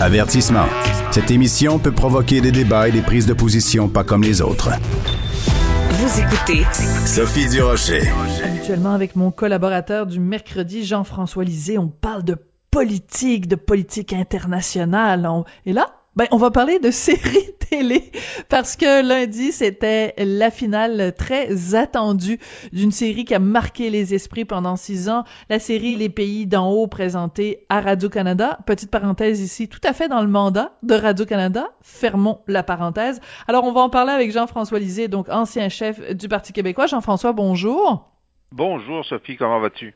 Avertissement. 0.00 0.66
Cette 1.12 1.30
émission 1.30 1.78
peut 1.78 1.92
provoquer 1.92 2.40
des 2.40 2.52
débats 2.52 2.88
et 2.88 2.92
des 2.92 3.00
prises 3.00 3.26
de 3.26 3.32
position 3.32 3.88
pas 3.88 4.04
comme 4.04 4.22
les 4.22 4.42
autres. 4.42 4.70
Vous 5.90 6.20
écoutez 6.20 6.64
Sophie 7.06 7.48
Durocher. 7.48 8.02
Habituellement, 8.44 8.92
avec 8.92 9.16
mon 9.16 9.30
collaborateur 9.30 10.06
du 10.06 10.18
mercredi, 10.20 10.84
Jean-François 10.84 11.44
Lisée, 11.44 11.78
on 11.78 11.88
parle 11.88 12.24
de 12.24 12.36
politique, 12.70 13.46
de 13.46 13.54
politique 13.56 14.12
internationale. 14.12 15.26
On- 15.26 15.44
Et 15.64 15.72
là, 15.72 15.86
ben, 16.16 16.26
on 16.30 16.36
va 16.36 16.50
parler 16.50 16.78
de 16.78 16.90
séries 16.92 17.50
télé 17.58 18.10
parce 18.48 18.76
que 18.76 19.06
lundi, 19.06 19.52
c'était 19.52 20.14
la 20.18 20.50
finale 20.50 21.12
très 21.16 21.74
attendue 21.74 22.38
d'une 22.72 22.92
série 22.92 23.24
qui 23.24 23.34
a 23.34 23.38
marqué 23.38 23.90
les 23.90 24.14
esprits 24.14 24.44
pendant 24.44 24.76
six 24.76 25.08
ans. 25.08 25.24
La 25.48 25.58
série 25.58 25.96
Les 25.96 26.08
Pays 26.08 26.46
d'en 26.46 26.70
haut 26.70 26.86
présentée 26.86 27.66
à 27.68 27.80
Radio-Canada. 27.80 28.58
Petite 28.66 28.90
parenthèse 28.90 29.40
ici, 29.40 29.68
tout 29.68 29.80
à 29.82 29.92
fait 29.92 30.08
dans 30.08 30.20
le 30.20 30.28
mandat 30.28 30.72
de 30.82 30.94
Radio-Canada. 30.94 31.68
Fermons 31.82 32.40
la 32.46 32.62
parenthèse. 32.62 33.20
Alors, 33.48 33.64
on 33.64 33.72
va 33.72 33.80
en 33.80 33.90
parler 33.90 34.12
avec 34.12 34.30
Jean-François 34.30 34.78
Lisée, 34.78 35.08
donc 35.08 35.28
ancien 35.28 35.68
chef 35.68 36.00
du 36.14 36.28
Parti 36.28 36.52
québécois. 36.52 36.86
Jean-François, 36.86 37.32
bonjour. 37.32 38.10
Bonjour 38.52 39.04
Sophie, 39.04 39.36
comment 39.36 39.58
vas-tu? 39.58 39.94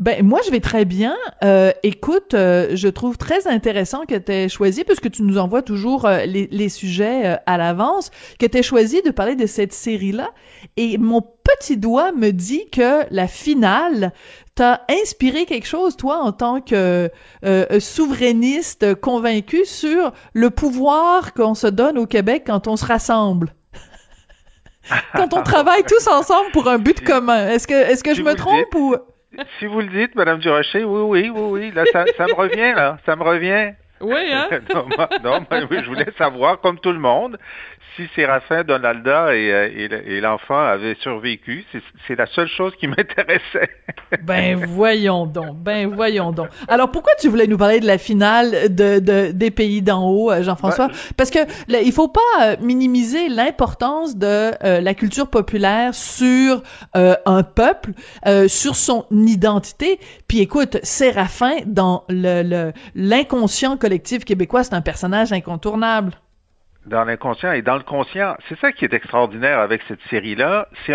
Ben 0.00 0.26
moi 0.26 0.40
je 0.44 0.50
vais 0.50 0.60
très 0.60 0.84
bien. 0.84 1.16
Euh, 1.44 1.70
écoute, 1.84 2.34
euh, 2.34 2.70
je 2.74 2.88
trouve 2.88 3.16
très 3.16 3.46
intéressant 3.46 4.06
que 4.06 4.16
tu 4.16 4.32
aies 4.32 4.48
choisi, 4.48 4.82
puisque 4.82 5.08
tu 5.10 5.22
nous 5.22 5.38
envoies 5.38 5.62
toujours 5.62 6.04
euh, 6.06 6.24
les, 6.24 6.48
les 6.50 6.68
sujets 6.68 7.26
euh, 7.26 7.36
à 7.46 7.58
l'avance, 7.58 8.10
que 8.40 8.46
tu 8.46 8.58
aies 8.58 8.62
choisi 8.64 9.02
de 9.02 9.10
parler 9.10 9.36
de 9.36 9.46
cette 9.46 9.72
série-là. 9.72 10.30
Et 10.76 10.98
mon 10.98 11.22
petit 11.22 11.76
doigt 11.76 12.10
me 12.10 12.32
dit 12.32 12.68
que 12.72 13.02
la 13.12 13.28
finale 13.28 14.12
t'a 14.56 14.84
inspiré 14.90 15.46
quelque 15.46 15.66
chose, 15.66 15.96
toi, 15.96 16.18
en 16.18 16.32
tant 16.32 16.60
que 16.60 17.08
euh, 17.44 17.80
souverainiste 17.80 18.96
convaincu 18.96 19.64
sur 19.64 20.12
le 20.32 20.50
pouvoir 20.50 21.34
qu'on 21.34 21.54
se 21.54 21.68
donne 21.68 21.98
au 21.98 22.06
Québec 22.06 22.42
quand 22.46 22.66
on 22.66 22.76
se 22.76 22.84
rassemble. 22.84 23.54
quand 25.14 25.32
on 25.34 25.42
travaille 25.44 25.84
tous 25.84 26.08
ensemble 26.08 26.50
pour 26.52 26.68
un 26.68 26.78
but 26.78 27.00
commun. 27.00 27.48
Est-ce 27.48 27.68
que, 27.68 27.74
est-ce 27.74 28.02
que 28.02 28.12
je 28.12 28.22
vous 28.22 28.28
me 28.28 28.34
trompe 28.34 28.74
ou... 28.74 28.96
Si 29.58 29.66
vous 29.66 29.80
le 29.80 29.88
dites, 29.88 30.14
Madame 30.14 30.38
Durocher, 30.38 30.84
oui, 30.84 31.00
oui, 31.02 31.30
oui, 31.34 31.40
oui, 31.50 31.70
là, 31.72 31.84
ça, 31.92 32.04
ça 32.16 32.26
me 32.26 32.34
revient, 32.34 32.72
là, 32.74 32.98
ça 33.06 33.16
me 33.16 33.22
revient. 33.22 33.72
Oui, 34.00 34.32
hein? 34.32 34.48
non, 34.74 34.86
moi- 34.96 35.08
non, 35.22 35.46
moi, 35.50 35.60
oui, 35.70 35.78
je 35.82 35.86
voulais 35.88 36.06
savoir, 36.18 36.60
comme 36.60 36.78
tout 36.78 36.92
le 36.92 36.98
monde, 36.98 37.38
si 37.96 38.02
Séraphin, 38.14 38.64
Donalda 38.64 39.34
et, 39.34 39.52
euh, 39.52 39.68
et, 39.74 39.88
le- 39.88 40.08
et 40.08 40.20
l'enfant 40.20 40.58
avaient 40.58 40.96
survécu. 41.00 41.64
C'est- 41.72 42.16
la 42.16 42.26
seule 42.26 42.48
chose 42.48 42.72
qui 42.78 42.86
m'intéressait. 42.88 43.70
Ben 44.22 44.56
voyons 44.66 45.26
donc, 45.26 45.56
ben 45.58 45.92
voyons 45.92 46.30
donc. 46.32 46.48
Alors 46.68 46.90
pourquoi 46.90 47.12
tu 47.20 47.28
voulais 47.28 47.46
nous 47.46 47.56
parler 47.58 47.80
de 47.80 47.86
la 47.86 47.98
finale 47.98 48.72
de, 48.74 48.98
de 49.00 49.32
des 49.32 49.50
pays 49.50 49.82
d'en 49.82 50.08
haut, 50.08 50.30
euh, 50.30 50.42
Jean-François? 50.42 50.88
Parce 51.16 51.30
que 51.30 51.40
là, 51.68 51.80
il 51.82 51.92
faut 51.92 52.08
pas 52.08 52.20
euh, 52.42 52.56
minimiser 52.60 53.28
l'importance 53.28 54.16
de 54.16 54.52
euh, 54.64 54.80
la 54.80 54.94
culture 54.94 55.28
populaire 55.28 55.94
sur 55.94 56.62
euh, 56.96 57.14
un 57.26 57.42
peuple, 57.42 57.90
euh, 58.26 58.46
sur 58.48 58.76
son 58.76 59.06
identité. 59.10 59.98
Puis 60.28 60.40
écoute, 60.40 60.78
Séraphin 60.82 61.56
dans 61.66 62.04
le 62.08 62.42
le- 62.42 62.72
l'inconscient 62.94 63.76
collectif 63.76 64.24
québécois, 64.24 64.64
c'est 64.64 64.74
un 64.74 64.80
personnage 64.80 65.32
incontournable. 65.32 66.12
Dans 66.86 67.04
l'inconscient 67.04 67.52
et 67.52 67.62
dans 67.62 67.76
le 67.76 67.82
conscient. 67.82 68.36
C'est 68.48 68.58
ça 68.58 68.70
qui 68.72 68.84
est 68.84 68.92
extraordinaire 68.92 69.58
avec 69.58 69.80
cette 69.88 70.02
série-là. 70.10 70.68
C'est, 70.84 70.94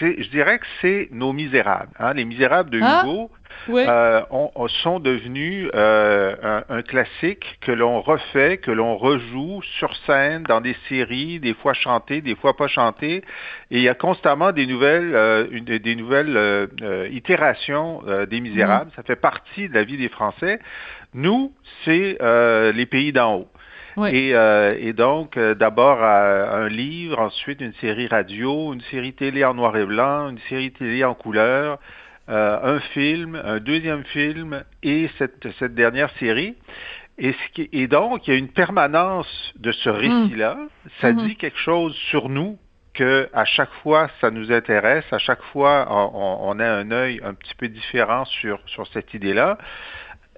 c'est- 0.00 0.20
je 0.22 0.28
dirais 0.30 0.58
que 0.58 0.66
c'est 0.80 1.08
nos 1.12 1.32
misérables. 1.32 1.92
Hein? 1.98 2.14
Les 2.14 2.24
misérables 2.24 2.70
de 2.70 2.80
Ah, 2.82 3.02
Hugo. 3.04 3.30
Oui. 3.68 3.84
euh, 3.86 4.20
ont- 4.30 4.50
ont- 4.56 4.66
sont 4.68 4.98
devenus 4.98 5.70
euh, 5.74 6.34
un, 6.42 6.64
un 6.78 6.82
classique 6.82 7.56
que 7.60 7.70
l'on 7.70 8.00
refait, 8.00 8.56
que 8.58 8.72
l'on 8.72 8.96
rejoue 8.96 9.62
sur 9.78 9.94
scène, 10.06 10.42
dans 10.42 10.60
des 10.60 10.76
séries, 10.88 11.38
des 11.38 11.54
fois 11.54 11.72
chantées, 11.72 12.20
des 12.20 12.34
fois 12.34 12.56
pas 12.56 12.66
chantées. 12.66 13.18
Et 13.70 13.76
il 13.78 13.82
y 13.82 13.88
a 13.88 13.94
constamment 13.94 14.50
des 14.50 14.66
nouvelles, 14.66 15.14
euh, 15.14 15.46
une- 15.52 15.64
des 15.66 15.94
nouvelles 15.94 16.36
euh, 16.36 16.66
euh, 16.82 17.08
itérations 17.12 18.02
euh, 18.08 18.26
des 18.26 18.40
Misérables. 18.40 18.90
Ça 18.96 19.04
fait 19.04 19.16
partie 19.16 19.68
de 19.68 19.74
la 19.74 19.84
vie 19.84 19.98
des 19.98 20.08
Français. 20.08 20.58
Nous, 21.14 21.52
c'est 21.84 22.18
euh, 22.20 22.72
les 22.72 22.86
pays 22.86 23.12
d'en 23.12 23.36
haut. 23.36 23.48
Oui. 23.96 24.10
Et, 24.12 24.34
euh, 24.34 24.76
et 24.78 24.92
donc, 24.92 25.36
euh, 25.36 25.54
d'abord 25.54 25.98
euh, 26.02 26.64
un 26.64 26.68
livre, 26.68 27.18
ensuite 27.20 27.60
une 27.60 27.74
série 27.74 28.06
radio, 28.08 28.72
une 28.72 28.80
série 28.90 29.12
télé 29.12 29.44
en 29.44 29.54
noir 29.54 29.76
et 29.76 29.86
blanc, 29.86 30.30
une 30.30 30.38
série 30.48 30.72
télé 30.72 31.04
en 31.04 31.14
couleur, 31.14 31.78
euh, 32.28 32.76
un 32.76 32.80
film, 32.80 33.40
un 33.44 33.58
deuxième 33.60 34.04
film 34.04 34.64
et 34.82 35.08
cette, 35.18 35.46
cette 35.58 35.74
dernière 35.74 36.10
série. 36.18 36.54
Et, 37.18 37.32
ce 37.32 37.52
qui, 37.54 37.68
et 37.72 37.86
donc, 37.86 38.26
il 38.26 38.30
y 38.32 38.34
a 38.34 38.38
une 38.38 38.48
permanence 38.48 39.52
de 39.56 39.70
ce 39.70 39.88
récit-là. 39.90 40.56
Ça 41.00 41.12
Mhm. 41.12 41.26
dit 41.28 41.36
quelque 41.36 41.58
chose 41.58 41.94
sur 42.10 42.28
nous 42.28 42.58
que 42.94 43.28
à 43.32 43.44
chaque 43.44 43.72
fois 43.82 44.08
ça 44.20 44.30
nous 44.30 44.52
intéresse, 44.52 45.04
à 45.12 45.18
chaque 45.18 45.42
fois 45.52 45.86
on, 45.90 46.38
on 46.48 46.58
a 46.60 46.64
un 46.68 46.90
œil 46.92 47.20
un 47.24 47.34
petit 47.34 47.54
peu 47.56 47.68
différent 47.68 48.24
sur, 48.24 48.58
sur 48.66 48.86
cette 48.88 49.12
idée-là. 49.14 49.58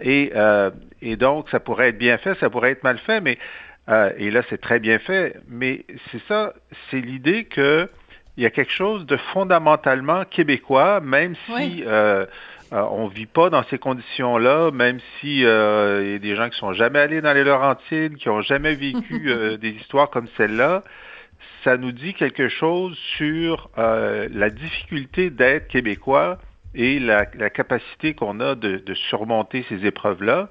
Et, 0.01 0.33
euh, 0.35 0.71
et 1.03 1.17
donc, 1.17 1.49
ça 1.51 1.61
pourrait 1.61 1.89
être 1.89 1.99
bien 1.99 2.19
fait, 2.19 2.35
ça 2.39 2.51
pourrait 2.51 2.73
être 2.73 2.85
mal 2.85 2.99
fait, 2.99 3.21
mais 3.21 3.39
euh, 3.89 4.11
et 4.19 4.31
là, 4.31 4.43
c'est 4.51 4.61
très 4.61 4.79
bien 4.81 4.99
fait. 4.99 5.37
Mais 5.49 5.85
c'est 6.11 6.23
ça, 6.29 6.53
c'est 6.91 7.01
l'idée 7.01 7.45
que 7.45 7.89
il 8.37 8.43
y 8.43 8.47
a 8.47 8.51
quelque 8.51 8.73
chose 8.73 9.07
de 9.07 9.17
fondamentalement 9.33 10.25
québécois, 10.25 11.01
même 11.01 11.35
si 11.47 11.53
Oui. 11.53 11.85
euh, 11.87 12.27
euh, 12.73 12.83
on 12.91 13.07
vit 13.07 13.25
pas 13.27 13.49
dans 13.49 13.63
ces 13.71 13.79
conditions-là, 13.79 14.73
même 14.73 14.99
si 15.21 15.45
euh, 15.47 16.03
il 16.05 16.11
y 16.13 16.15
a 16.17 16.19
des 16.19 16.37
gens 16.37 16.51
qui 16.51 16.59
sont 16.59 16.73
jamais 16.75 16.99
allés 16.99 17.21
dans 17.23 17.33
les 17.33 17.45
Laurentides, 17.45 18.17
qui 18.17 18.29
ont 18.29 18.43
jamais 18.43 18.75
vécu 18.75 19.23
euh, 19.31 19.57
des 19.57 19.71
histoires 19.71 20.11
comme 20.11 20.27
celle-là. 20.37 20.83
Ça 21.65 21.77
nous 21.79 21.93
dit 21.93 22.13
quelque 22.13 22.49
chose 22.49 22.97
sur 23.17 23.71
euh, 23.79 24.29
la 24.33 24.51
difficulté 24.51 25.31
d'être 25.31 25.69
québécois 25.69 26.39
et 26.77 27.01
la, 27.01 27.27
la 27.35 27.51
capacité 27.51 28.15
qu'on 28.15 28.39
a 28.41 28.55
de, 28.55 28.77
de 28.77 28.95
surmonter 28.95 29.65
ces 29.69 29.85
épreuves-là. 29.85 30.49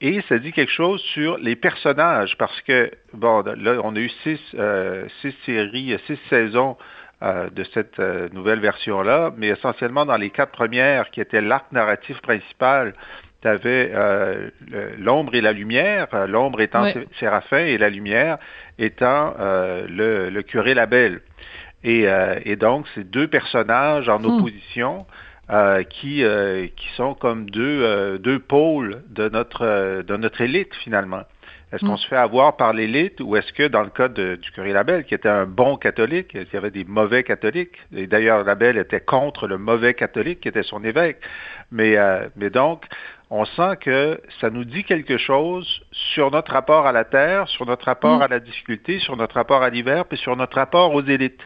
Et 0.00 0.20
ça 0.28 0.38
dit 0.38 0.52
quelque 0.52 0.70
chose 0.70 1.00
sur 1.14 1.38
les 1.38 1.56
personnages, 1.56 2.36
parce 2.38 2.60
que, 2.62 2.90
bon, 3.14 3.42
là, 3.56 3.80
on 3.82 3.96
a 3.96 3.98
eu 3.98 4.10
six, 4.22 4.40
euh, 4.54 5.06
six 5.20 5.34
séries, 5.44 5.98
six 6.06 6.18
saisons 6.28 6.76
euh, 7.22 7.50
de 7.50 7.64
cette 7.74 7.98
euh, 7.98 8.28
nouvelle 8.32 8.60
version-là, 8.60 9.32
mais 9.36 9.48
essentiellement 9.48 10.06
dans 10.06 10.16
les 10.16 10.30
quatre 10.30 10.52
premières, 10.52 11.10
qui 11.10 11.20
étaient 11.20 11.40
l'arc 11.40 11.72
narratif 11.72 12.20
principal, 12.20 12.94
tu 13.42 13.48
avais 13.48 13.92
l'ombre 14.98 15.34
et 15.34 15.40
la 15.40 15.52
lumière, 15.52 16.08
l'ombre 16.26 16.60
étant 16.60 16.84
Séraphin 17.20 17.64
et 17.66 17.78
la 17.78 17.88
lumière 17.88 18.38
étant 18.78 19.34
le, 19.38 20.28
le 20.28 20.42
curé 20.42 20.74
Labelle. 20.74 21.20
Et, 21.84 22.06
et 22.44 22.56
donc, 22.56 22.86
c'est 22.94 23.08
deux 23.08 23.28
personnages 23.28 24.08
en 24.08 24.18
Hmm. 24.18 24.26
opposition 24.26 25.06
euh, 25.50 25.82
qui, 25.82 26.22
euh, 26.24 26.66
qui 26.76 26.88
sont 26.96 27.14
comme 27.14 27.48
deux, 27.50 27.82
euh, 27.82 28.18
deux 28.18 28.38
pôles 28.38 29.02
de 29.08 29.28
notre, 29.28 29.62
euh, 29.64 30.02
de 30.02 30.16
notre 30.16 30.40
élite, 30.42 30.74
finalement. 30.74 31.22
Est-ce 31.70 31.84
qu'on 31.84 31.94
Mm. 31.94 31.98
se 31.98 32.08
fait 32.08 32.16
avoir 32.16 32.56
par 32.56 32.72
l'élite 32.72 33.20
ou 33.20 33.36
est-ce 33.36 33.52
que, 33.52 33.68
dans 33.68 33.82
le 33.82 33.90
cas 33.90 34.08
de- 34.08 34.36
du 34.36 34.50
curé 34.52 34.72
Labelle, 34.72 35.04
qui 35.04 35.14
était 35.14 35.28
un 35.28 35.44
bon 35.44 35.76
catholique, 35.76 36.30
il 36.34 36.46
y 36.50 36.56
avait 36.56 36.70
des 36.70 36.84
mauvais 36.84 37.22
catholiques, 37.24 37.76
et 37.94 38.06
d'ailleurs 38.06 38.42
Labelle 38.44 38.78
était 38.78 39.00
contre 39.00 39.46
le 39.46 39.58
mauvais 39.58 39.92
catholique 39.92 40.40
qui 40.40 40.48
était 40.48 40.62
son 40.62 40.82
évêque, 40.82 41.18
mais, 41.70 41.98
euh, 41.98 42.26
mais 42.36 42.48
donc, 42.48 42.84
on 43.30 43.44
sent 43.44 43.76
que 43.82 44.18
ça 44.40 44.48
nous 44.48 44.64
dit 44.64 44.84
quelque 44.84 45.18
chose 45.18 45.82
sur 45.92 46.30
notre 46.30 46.52
rapport 46.52 46.86
à 46.86 46.92
la 46.92 47.04
terre, 47.04 47.46
sur 47.48 47.66
notre 47.66 47.84
rapport 47.84 48.18
Mm. 48.20 48.22
à 48.22 48.28
la 48.28 48.40
difficulté, 48.40 48.98
sur 49.00 49.18
notre 49.18 49.34
rapport 49.34 49.62
à 49.62 49.68
l'hiver, 49.68 50.06
puis 50.06 50.16
sur 50.16 50.36
notre 50.36 50.56
rapport 50.56 50.94
aux 50.94 51.02
élites. 51.02 51.42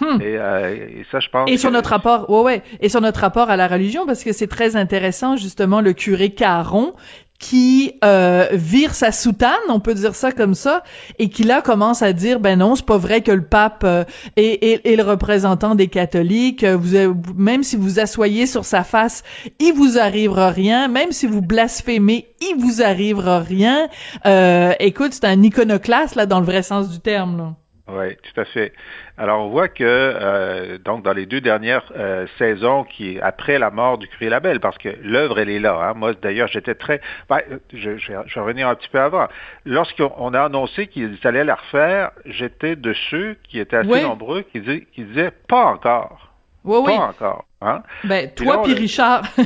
Hmm. 0.00 0.20
Et, 0.20 0.36
euh, 0.38 0.74
et 1.00 1.06
ça, 1.10 1.20
je 1.20 1.28
pense. 1.28 1.50
Et 1.50 1.56
sur 1.56 1.70
que- 1.70 1.74
notre 1.74 1.90
rapport, 1.90 2.28
ouais, 2.30 2.42
ouais, 2.42 2.62
et 2.80 2.88
sur 2.88 3.00
notre 3.00 3.20
rapport 3.20 3.50
à 3.50 3.56
la 3.56 3.66
religion, 3.68 4.06
parce 4.06 4.22
que 4.24 4.32
c'est 4.32 4.46
très 4.46 4.76
intéressant 4.76 5.36
justement 5.36 5.80
le 5.80 5.92
curé 5.92 6.30
Caron 6.30 6.94
qui 7.40 7.92
euh, 8.04 8.48
vire 8.52 8.94
sa 8.94 9.12
soutane, 9.12 9.52
on 9.68 9.78
peut 9.78 9.94
dire 9.94 10.16
ça 10.16 10.32
comme 10.32 10.54
ça, 10.54 10.82
et 11.20 11.28
qui 11.28 11.44
là 11.44 11.62
commence 11.62 12.02
à 12.02 12.12
dire 12.12 12.40
ben 12.40 12.58
non, 12.58 12.74
c'est 12.74 12.84
pas 12.84 12.96
vrai 12.98 13.20
que 13.20 13.30
le 13.30 13.44
pape 13.44 13.82
euh, 13.84 14.02
est, 14.36 14.58
est- 14.64 14.84
est 14.92 14.96
le 14.96 15.04
représentant 15.04 15.76
des 15.76 15.86
catholiques. 15.86 16.64
euh, 16.64 16.76
Vous, 16.76 16.96
avez- 16.96 17.12
même 17.36 17.62
si 17.62 17.76
vous 17.76 18.00
asseyez 18.00 18.46
sur 18.46 18.64
sa 18.64 18.82
face, 18.82 19.22
il 19.60 19.72
vous 19.72 19.98
arrivera 20.00 20.50
rien. 20.50 20.88
Même 20.88 21.12
si 21.12 21.28
vous 21.28 21.40
blasphémez, 21.40 22.26
il 22.40 22.56
vous 22.58 22.82
arrivera 22.82 23.38
rien. 23.38 23.86
Euh, 24.26 24.72
écoute, 24.80 25.12
c'est 25.12 25.24
un 25.24 25.40
iconoclaste 25.40 26.16
là 26.16 26.26
dans 26.26 26.40
le 26.40 26.46
vrai 26.46 26.64
sens 26.64 26.88
du 26.90 26.98
terme. 26.98 27.36
Là. 27.38 27.54
Oui, 27.90 28.16
tout 28.16 28.40
à 28.40 28.44
fait. 28.44 28.74
Alors, 29.16 29.46
on 29.46 29.48
voit 29.48 29.68
que, 29.68 29.82
euh, 29.84 30.78
donc, 30.78 31.02
dans 31.02 31.14
les 31.14 31.24
deux 31.24 31.40
dernières 31.40 31.90
euh, 31.96 32.26
saisons, 32.36 32.84
qui 32.84 33.18
après 33.20 33.58
la 33.58 33.70
mort 33.70 33.96
du 33.96 34.06
curé 34.08 34.28
Labelle, 34.28 34.60
parce 34.60 34.76
que 34.76 34.90
l'œuvre, 35.02 35.38
elle 35.38 35.48
est 35.48 35.58
là. 35.58 35.74
Hein. 35.82 35.94
Moi, 35.94 36.12
d'ailleurs, 36.12 36.48
j'étais 36.48 36.74
très... 36.74 37.00
Ben, 37.30 37.40
je, 37.72 37.96
je, 37.96 38.12
je 38.26 38.34
vais 38.34 38.40
revenir 38.40 38.68
un 38.68 38.74
petit 38.74 38.90
peu 38.90 39.00
avant. 39.00 39.28
Lorsqu'on 39.64 40.12
on 40.18 40.34
a 40.34 40.42
annoncé 40.42 40.86
qu'ils 40.86 41.18
allaient 41.24 41.44
la 41.44 41.54
refaire, 41.54 42.10
j'étais 42.26 42.76
de 42.76 42.92
ceux 43.10 43.36
qui 43.48 43.58
étaient 43.58 43.76
assez 43.76 44.02
nombreux 44.02 44.42
qui 44.42 44.60
disaient 44.60 45.30
«pas 45.48 45.64
encore». 45.64 46.24
Oui, 46.64 46.78
oui. 46.84 46.96
Pas 46.96 47.08
encore. 47.08 47.44
Hein? 47.60 47.82
Ben, 48.04 48.30
toi 48.36 48.62
puis 48.62 48.74
Richard, 48.74 49.24
vous 49.36 49.44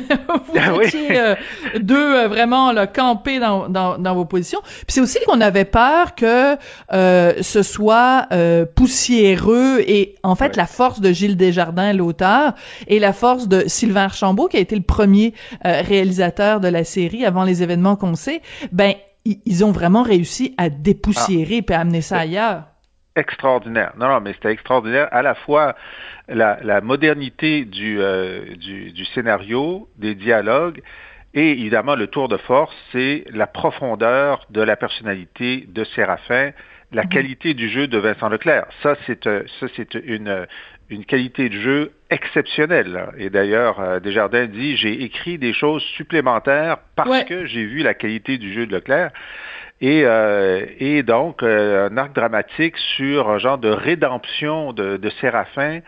ah 0.55 0.83
étiez 0.83 1.19
euh, 1.19 1.35
deux 1.79 2.15
euh, 2.15 2.27
vraiment 2.27 2.71
là, 2.71 2.85
campés 2.85 3.39
dans, 3.39 3.69
dans, 3.69 3.97
dans 3.97 4.13
vos 4.13 4.25
positions. 4.25 4.61
Puis 4.61 4.85
c'est 4.89 5.01
aussi 5.01 5.17
qu'on 5.25 5.41
avait 5.41 5.65
peur 5.65 6.13
que 6.13 6.55
euh, 6.91 7.33
ce 7.41 7.63
soit 7.63 8.27
euh, 8.31 8.65
poussiéreux 8.65 9.79
et 9.87 10.15
en 10.21 10.35
fait 10.35 10.55
la 10.55 10.67
force 10.67 11.01
de 11.01 11.11
Gilles 11.11 11.37
Desjardins, 11.37 11.91
l'auteur, 11.93 12.53
et 12.87 12.99
la 12.99 13.13
force 13.13 13.47
de 13.47 13.63
Sylvain 13.67 14.03
Archambault, 14.03 14.47
qui 14.47 14.57
a 14.57 14.59
été 14.59 14.75
le 14.75 14.83
premier 14.83 15.33
réalisateur 15.63 16.59
de 16.59 16.67
la 16.67 16.83
série 16.83 17.25
avant 17.25 17.43
les 17.43 17.63
événements 17.63 17.95
qu'on 17.95 18.15
sait, 18.15 18.41
ben 18.71 18.93
ils 19.25 19.63
ont 19.65 19.71
vraiment 19.71 20.03
réussi 20.03 20.53
à 20.57 20.69
dépoussiérer 20.69 21.59
ah. 21.59 21.63
puis 21.65 21.75
à 21.75 21.79
amener 21.79 22.01
ça 22.01 22.17
ailleurs 22.17 22.63
extraordinaire. 23.15 23.93
Non, 23.97 24.07
non, 24.07 24.21
mais 24.21 24.33
c'était 24.33 24.51
extraordinaire. 24.51 25.07
À 25.11 25.21
la 25.21 25.35
fois 25.35 25.75
la, 26.27 26.59
la 26.63 26.81
modernité 26.81 27.65
du, 27.65 27.99
euh, 27.99 28.55
du, 28.55 28.91
du, 28.91 29.05
scénario, 29.05 29.87
des 29.97 30.15
dialogues, 30.15 30.81
et 31.33 31.51
évidemment 31.51 31.95
le 31.95 32.07
tour 32.07 32.27
de 32.27 32.37
force, 32.37 32.75
c'est 32.91 33.25
la 33.31 33.47
profondeur 33.47 34.45
de 34.49 34.61
la 34.61 34.75
personnalité 34.75 35.65
de 35.67 35.83
Séraphin, 35.83 36.51
la 36.91 37.03
mhm. 37.03 37.09
qualité 37.09 37.53
du 37.53 37.69
jeu 37.69 37.87
de 37.87 37.97
Vincent 37.97 38.29
Leclerc. 38.29 38.65
Ça, 38.81 38.95
c'est 39.05 39.25
euh, 39.27 39.43
ça, 39.59 39.67
c'est 39.75 39.95
une 39.95 40.47
une 40.89 41.05
qualité 41.05 41.49
de 41.49 41.59
jeu 41.59 41.91
exceptionnelle. 42.09 43.07
Et 43.17 43.29
d'ailleurs, 43.29 43.79
euh, 43.79 43.99
Desjardins 43.99 44.45
dit 44.45 44.77
j'ai 44.77 45.03
écrit 45.03 45.37
des 45.37 45.53
choses 45.53 45.81
supplémentaires 45.97 46.77
parce 46.95 47.23
que 47.23 47.45
j'ai 47.45 47.65
vu 47.65 47.83
la 47.83 47.93
qualité 47.93 48.37
du 48.37 48.53
jeu 48.53 48.67
de 48.67 48.75
Leclerc. 48.75 49.11
Et, 49.83 50.03
euh, 50.05 50.65
et 50.79 51.03
donc, 51.03 51.43
euh, 51.43 51.89
un 51.89 51.97
arc 51.97 52.15
dramatique 52.15 52.77
sur 52.95 53.29
un 53.29 53.37
genre 53.37 53.57
de 53.57 53.67
rédemption 53.67 54.71
de, 54.71 55.11
Séraphin 55.19 55.81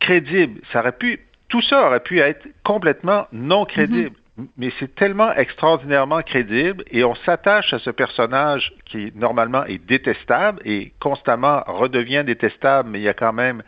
crédible. 0.00 0.62
Ça 0.72 0.80
aurait 0.80 0.92
pu, 0.92 1.20
tout 1.50 1.60
ça 1.60 1.86
aurait 1.86 2.00
pu 2.00 2.18
être 2.20 2.48
complètement 2.64 3.26
non 3.30 3.66
crédible. 3.66 4.16
Mais 4.56 4.72
c'est 4.78 4.94
tellement 4.94 5.30
extraordinairement 5.34 6.22
crédible 6.22 6.84
et 6.90 7.04
on 7.04 7.14
s'attache 7.14 7.74
à 7.74 7.78
ce 7.78 7.90
personnage 7.90 8.72
qui 8.86 9.12
normalement 9.14 9.64
est 9.66 9.84
détestable 9.84 10.62
et 10.64 10.94
constamment 11.00 11.62
redevient 11.66 12.24
détestable, 12.24 12.88
mais 12.88 13.00
il 13.00 13.02
y 13.02 13.08
a 13.08 13.14
quand 13.14 13.34
même 13.34 13.62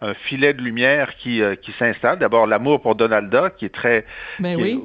un 0.00 0.14
filet 0.14 0.54
de 0.54 0.62
lumière 0.62 1.16
qui, 1.16 1.42
euh, 1.42 1.56
qui 1.56 1.72
s'installe. 1.72 2.18
D'abord, 2.18 2.46
l'amour 2.46 2.80
pour 2.80 2.94
Donalda, 2.94 3.50
qui 3.50 3.64
est 3.64 3.74
très... 3.74 4.04
Mais 4.38 4.56
ben 4.56 4.62
oui. 4.62 4.82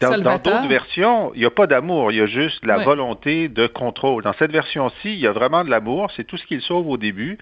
dans 0.00 0.38
d'autres 0.38 0.68
versions, 0.68 1.32
il 1.34 1.40
n'y 1.40 1.46
a 1.46 1.50
pas 1.50 1.66
d'amour, 1.66 2.12
il 2.12 2.18
y 2.18 2.20
a 2.20 2.26
juste 2.26 2.64
la 2.64 2.78
volonté 2.78 3.48
de 3.48 3.66
contrôle. 3.66 4.22
Dans 4.22 4.32
cette 4.34 4.52
version-ci, 4.52 5.12
il 5.12 5.18
y 5.18 5.26
a 5.26 5.32
vraiment 5.32 5.64
de 5.64 5.70
l'amour, 5.70 6.10
c'est 6.16 6.24
tout 6.24 6.38
ce 6.38 6.46
qu'il 6.46 6.62
sauve 6.62 6.88
au 6.88 6.96
début. 6.96 7.38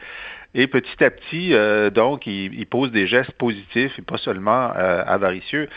Et 0.54 0.66
petit 0.66 1.02
à 1.02 1.10
petit, 1.10 1.54
euh, 1.54 1.90
donc, 1.90 2.26
il, 2.26 2.54
il, 2.54 2.66
pose 2.66 2.90
des 2.90 3.06
gestes 3.06 3.32
positifs 3.32 3.98
et 3.98 4.02
pas 4.02 4.18
seulement 4.18 4.70
euh, 4.76 5.02
avaricieux 5.06 5.68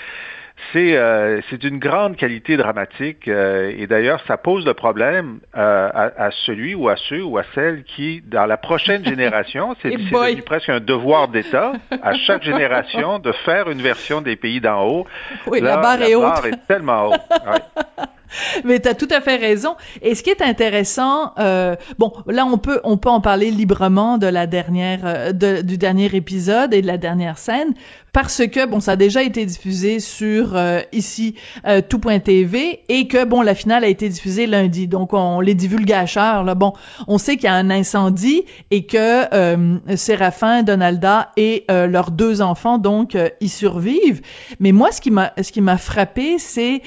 c'est 0.72 0.96
euh, 0.96 1.42
c'est 1.50 1.58
d'une 1.58 1.80
grande 1.80 2.16
qualité 2.16 2.56
dramatique 2.56 3.28
euh, 3.28 3.74
et 3.78 3.88
d'ailleurs 3.88 4.22
ça 4.26 4.38
pose 4.38 4.66
le 4.66 4.74
problème 4.74 5.40
euh, 5.58 5.90
à, 5.94 6.26
à, 6.26 6.32
celui 6.46 6.76
ou 6.76 6.88
à 6.88 6.96
ceux 7.10 7.24
ou 7.24 7.38
à 7.38 7.44
celles 7.54 7.84
qui 7.84 8.22
dans 8.26 8.46
la 8.46 8.58
prochaine 8.58 9.06
génération 9.14 9.76
c'est 9.82 9.92
devenu 9.92 10.42
presque 10.44 10.70
un 10.70 10.80
devoir 10.80 11.28
d'État 11.28 11.74
à 12.02 12.14
chaque 12.14 12.44
génération 12.44 13.20
de 13.20 13.32
faire 13.44 13.70
une 13.70 13.82
version 13.82 14.22
des 14.22 14.36
pays 14.36 14.62
d'en 14.62 14.88
haut. 14.88 15.08
Oui, 15.48 15.60
la 15.60 15.78
barre 15.78 16.02
est 16.02 16.16
haute. 16.16 16.44
La 16.44 16.50
est 16.50 16.68
tellement 16.68 17.10
haute. 17.10 17.22
Mais 18.64 18.80
tu 18.80 18.88
as 18.88 18.96
tout 18.96 19.08
à 19.12 19.22
fait 19.22 19.36
raison. 19.36 19.76
Et 20.02 20.16
ce 20.16 20.24
qui 20.24 20.30
est 20.30 20.42
intéressant, 20.42 21.34
euh, 21.40 21.76
bon, 21.98 22.12
là 22.28 22.46
on 22.46 22.58
peut 22.58 22.80
on 22.84 22.98
peut 22.98 23.10
en 23.10 23.22
parler 23.22 23.52
librement 23.52 24.18
de 24.18 24.28
la 24.28 24.48
dernière 24.48 25.00
euh, 25.04 25.32
de, 25.32 25.62
du 25.62 25.78
dernier 25.78 26.14
épisode 26.14 26.74
et 26.74 26.82
de 26.82 26.88
la 26.88 26.98
dernière 26.98 27.38
scène 27.38 27.74
parce 28.16 28.48
que 28.48 28.66
bon 28.66 28.80
ça 28.80 28.94
a 28.94 28.96
déjà 28.96 29.24
été 29.24 29.46
diffusé 29.46 30.00
sur 30.00 30.56
euh, 30.56 30.80
ici 30.94 31.36
euh, 31.68 31.82
tout.tv 31.82 32.80
et 32.88 33.10
que 33.10 33.26
bon 33.26 33.42
la 33.42 33.54
finale 33.54 33.84
a 33.84 33.90
été 33.90 34.08
diffusée 34.08 34.48
lundi. 34.48 34.88
Donc 34.88 35.12
on 35.12 35.42
les 35.42 35.54
divulgateurs 35.54 36.46
là 36.46 36.56
bon, 36.56 36.72
on 37.10 37.18
sait 37.18 37.36
qu'il 37.36 37.44
y 37.44 37.48
a 37.50 37.56
un 37.56 37.70
incendie 37.70 38.46
et 38.72 38.86
que 38.86 39.26
euh, 39.36 39.78
Séraphin, 39.98 40.64
Donalda 40.64 41.34
et 41.36 41.66
leurs 41.68 42.12
deux 42.12 42.42
enfants 42.42 42.78
donc 42.78 43.18
y 43.42 43.50
survivent. 43.50 44.22
Mais 44.62 44.72
moi 44.72 44.94
ce 44.94 45.02
qui 45.02 45.12
m'a 45.12 45.34
ce 45.42 45.52
qui 45.52 45.60
m'a 45.60 45.78
frappé 45.78 46.38
c'est 46.40 46.84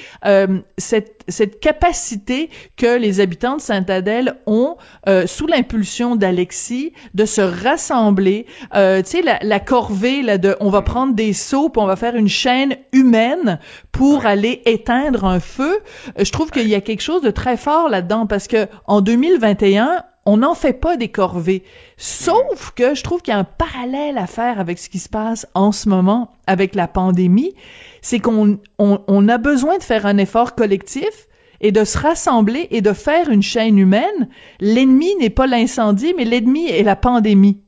cette 0.79 1.19
cette 1.29 1.59
capacité 1.59 2.49
que 2.77 2.97
les 2.97 3.19
habitants 3.19 3.57
de 3.57 3.61
Sainte-Adèle 3.61 4.35
ont, 4.45 4.77
euh, 5.07 5.27
sous 5.27 5.47
l'impulsion 5.47 6.15
d'Alexis, 6.15 6.93
de 7.13 7.25
se 7.25 7.41
rassembler. 7.41 8.45
Euh, 8.75 9.01
tu 9.01 9.09
sais, 9.09 9.21
la, 9.21 9.39
la, 9.41 9.59
corvée, 9.59 10.21
là, 10.21 10.37
de, 10.37 10.55
on 10.59 10.69
va 10.69 10.81
prendre 10.81 11.13
des 11.19 11.33
seaux, 11.33 11.67
puis 11.67 11.81
on 11.81 11.85
va 11.85 11.97
faire 11.97 12.15
une 12.15 12.29
chaîne 12.29 12.77
humaine 12.93 13.59
pour 13.91 14.25
aller 14.25 14.61
éteindre 14.65 15.25
un 15.25 15.41
feu. 15.41 15.79
Euh, 16.17 16.23
je 16.23 16.31
trouve 16.31 16.49
qu'il 16.49 16.69
y 16.69 16.75
a 16.75 16.81
quelque 16.81 17.01
chose 17.01 17.21
de 17.21 17.29
très 17.29 17.57
fort 17.57 17.89
là-dedans, 17.89 18.25
parce 18.25 18.47
que 18.47 18.67
en 18.87 19.01
2021, 19.01 20.05
on 20.25 20.37
n'en 20.37 20.55
fait 20.55 20.71
pas 20.71 20.95
des 20.95 21.09
corvées. 21.09 21.63
Sauf 21.97 22.71
que 22.73 22.95
je 22.95 23.03
trouve 23.03 23.21
qu'il 23.21 23.33
y 23.33 23.35
a 23.35 23.39
un 23.39 23.43
parallèle 23.43 24.17
à 24.17 24.27
faire 24.27 24.61
avec 24.61 24.79
ce 24.79 24.87
qui 24.87 24.99
se 24.99 25.09
passe 25.09 25.45
en 25.55 25.73
ce 25.73 25.89
moment 25.89 26.31
avec 26.47 26.73
la 26.73 26.87
pandémie. 26.87 27.53
C'est 28.01 28.19
qu'on 28.19 28.59
on, 28.77 29.27
a 29.27 29.37
besoin 29.37 29.77
de 29.77 29.83
faire 29.83 30.05
un 30.05 30.17
effort 30.17 30.55
collectif 30.55 31.27
et 31.59 31.73
de 31.73 31.83
se 31.83 31.97
rassembler 31.97 32.69
et 32.71 32.79
de 32.79 32.93
faire 32.93 33.29
une 33.29 33.43
chaîne 33.43 33.77
humaine. 33.77 34.29
L'ennemi 34.61 35.15
n'est 35.19 35.29
pas 35.29 35.47
l'incendie, 35.47 36.13
mais 36.15 36.23
l'ennemi 36.23 36.69
est 36.69 36.83
la 36.83 36.95
pandémie. 36.95 37.61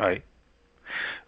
Oui. 0.00 0.22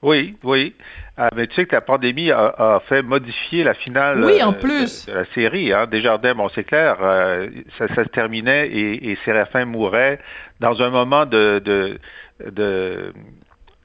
Oui, 0.03 0.37
oui. 0.43 0.75
Ah, 1.17 1.29
mais 1.37 1.47
tu 1.47 1.55
sais 1.55 1.67
que 1.67 1.75
la 1.75 1.82
pandémie 1.82 2.31
a, 2.31 2.81
fait 2.88 3.03
modifier 3.03 3.64
la 3.64 3.75
finale 3.75 4.25
oui, 4.25 4.43
en 4.43 4.53
euh, 4.53 4.59
plus. 4.59 5.06
De, 5.06 5.12
la 5.12 5.25
série. 5.35 5.73
Hein. 5.73 5.87
Desjardins, 5.87 6.35
bon, 6.35 6.49
c'est 6.55 6.64
clair, 6.64 6.97
euh, 7.03 7.49
ça, 7.79 7.87
se 7.88 8.09
terminait 8.09 8.69
et, 8.69 9.11
et 9.11 9.19
Séraphin 9.25 9.67
mourait 9.67 10.19
dans 10.61 10.81
un 10.81 10.88
moment 10.88 11.26
de, 11.26 11.61
de, 11.62 11.99
de 12.50 13.12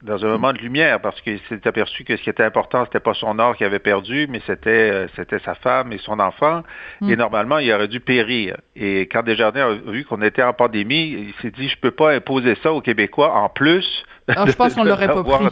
dans 0.04 0.24
un 0.24 0.28
moment 0.28 0.54
de 0.54 0.60
lumière 0.60 1.02
parce 1.02 1.20
qu'il 1.22 1.40
s'est 1.50 1.68
aperçu 1.68 2.04
que 2.04 2.16
ce 2.16 2.22
qui 2.22 2.30
était 2.30 2.44
important 2.44 2.86
c'était 2.86 3.00
pas 3.00 3.16
son 3.16 3.40
or 3.40 3.58
qu'il 3.58 3.66
avait 3.66 3.80
perdu 3.80 4.28
mais 4.30 4.42
c'était 4.46 4.70
euh, 4.70 5.08
c'était 5.16 5.40
sa 5.40 5.56
femme 5.56 5.92
et 5.92 5.98
son 5.98 6.20
enfant 6.20 6.62
et 7.02 7.16
mm. 7.16 7.18
normalement 7.18 7.58
il 7.58 7.72
aurait 7.74 7.88
dû 7.88 8.00
périr 8.00 8.58
et 8.76 9.08
quand 9.12 9.24
Desjardins 9.24 9.72
a 9.72 9.92
vu 9.92 10.06
qu'on 10.06 10.22
était 10.22 10.44
en 10.44 10.54
pandémie 10.54 11.08
il 11.30 11.34
s'est 11.42 11.50
dit 11.50 11.68
je 11.68 11.78
peux 11.80 11.92
pas 11.92 12.14
imposer 12.14 12.56
ça 12.62 12.72
aux 12.74 12.82
Québécois 12.82 13.34
en 13.34 13.50
plus 13.50 14.06
ah, 14.28 14.46
je 14.46 14.54
pense 14.54 14.76
qu'on 14.76 14.84
l'aurait 14.86 15.08
pas 15.08 15.24
pris 15.24 15.48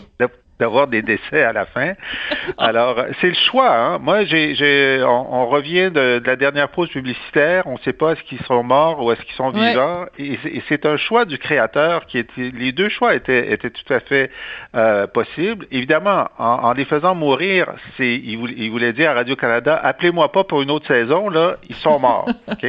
d'avoir 0.60 0.88
des 0.88 1.02
décès 1.02 1.44
à 1.44 1.54
la 1.54 1.66
fin. 1.66 1.94
Alors, 2.58 2.98
c'est 3.20 3.28
le 3.28 3.36
choix. 3.50 3.76
Hein. 3.76 4.00
Moi, 4.00 4.26
j'ai, 4.26 4.56
j'ai, 4.56 5.04
on, 5.04 5.48
revient 5.48 5.92
de, 5.92 6.22
la 6.26 6.36
dernière 6.36 6.70
pause 6.70 6.90
publicitaire. 6.90 7.64
On 7.68 7.74
ne 7.74 7.80
sait 7.80 7.94
pas 7.94 8.14
est-ce 8.14 8.24
qu'ils 8.24 8.42
sont 8.42 8.64
morts 8.64 9.04
ou 9.04 9.12
est-ce 9.12 9.22
qu'ils 9.22 9.36
sont 9.36 9.50
vivants. 9.50 10.06
Et, 10.18 10.38
c'est 10.70 10.86
un 10.86 10.98
choix 10.98 11.26
du 11.26 11.38
créateur 11.38 12.06
qui 12.06 12.18
était. 12.18 12.52
Les 12.54 12.72
deux 12.72 12.90
choix 12.90 13.16
étaient, 13.16 13.52
étaient 13.52 13.70
tout 13.70 13.94
à 13.94 14.00
fait 14.00 14.32
euh, 14.76 15.08
possibles. 15.08 15.68
Évidemment, 15.72 16.28
en, 16.38 16.74
les 16.74 16.86
faisant 16.86 17.16
mourir, 17.16 17.68
c'est, 17.98 18.16
il 18.16 18.38
voulait, 18.38 18.56
il 18.58 18.72
voulait 18.72 18.94
dire 18.94 19.12
à 19.12 19.14
Radio 19.16 19.36
Canada, 19.36 19.80
appelez-moi 19.82 20.32
pas 20.32 20.44
pour 20.44 20.62
une 20.62 20.72
autre 20.72 20.88
saison. 20.88 21.30
Là, 21.30 21.58
ils 21.70 21.76
sont 21.76 22.00
morts. 22.00 22.30
ok? 22.52 22.66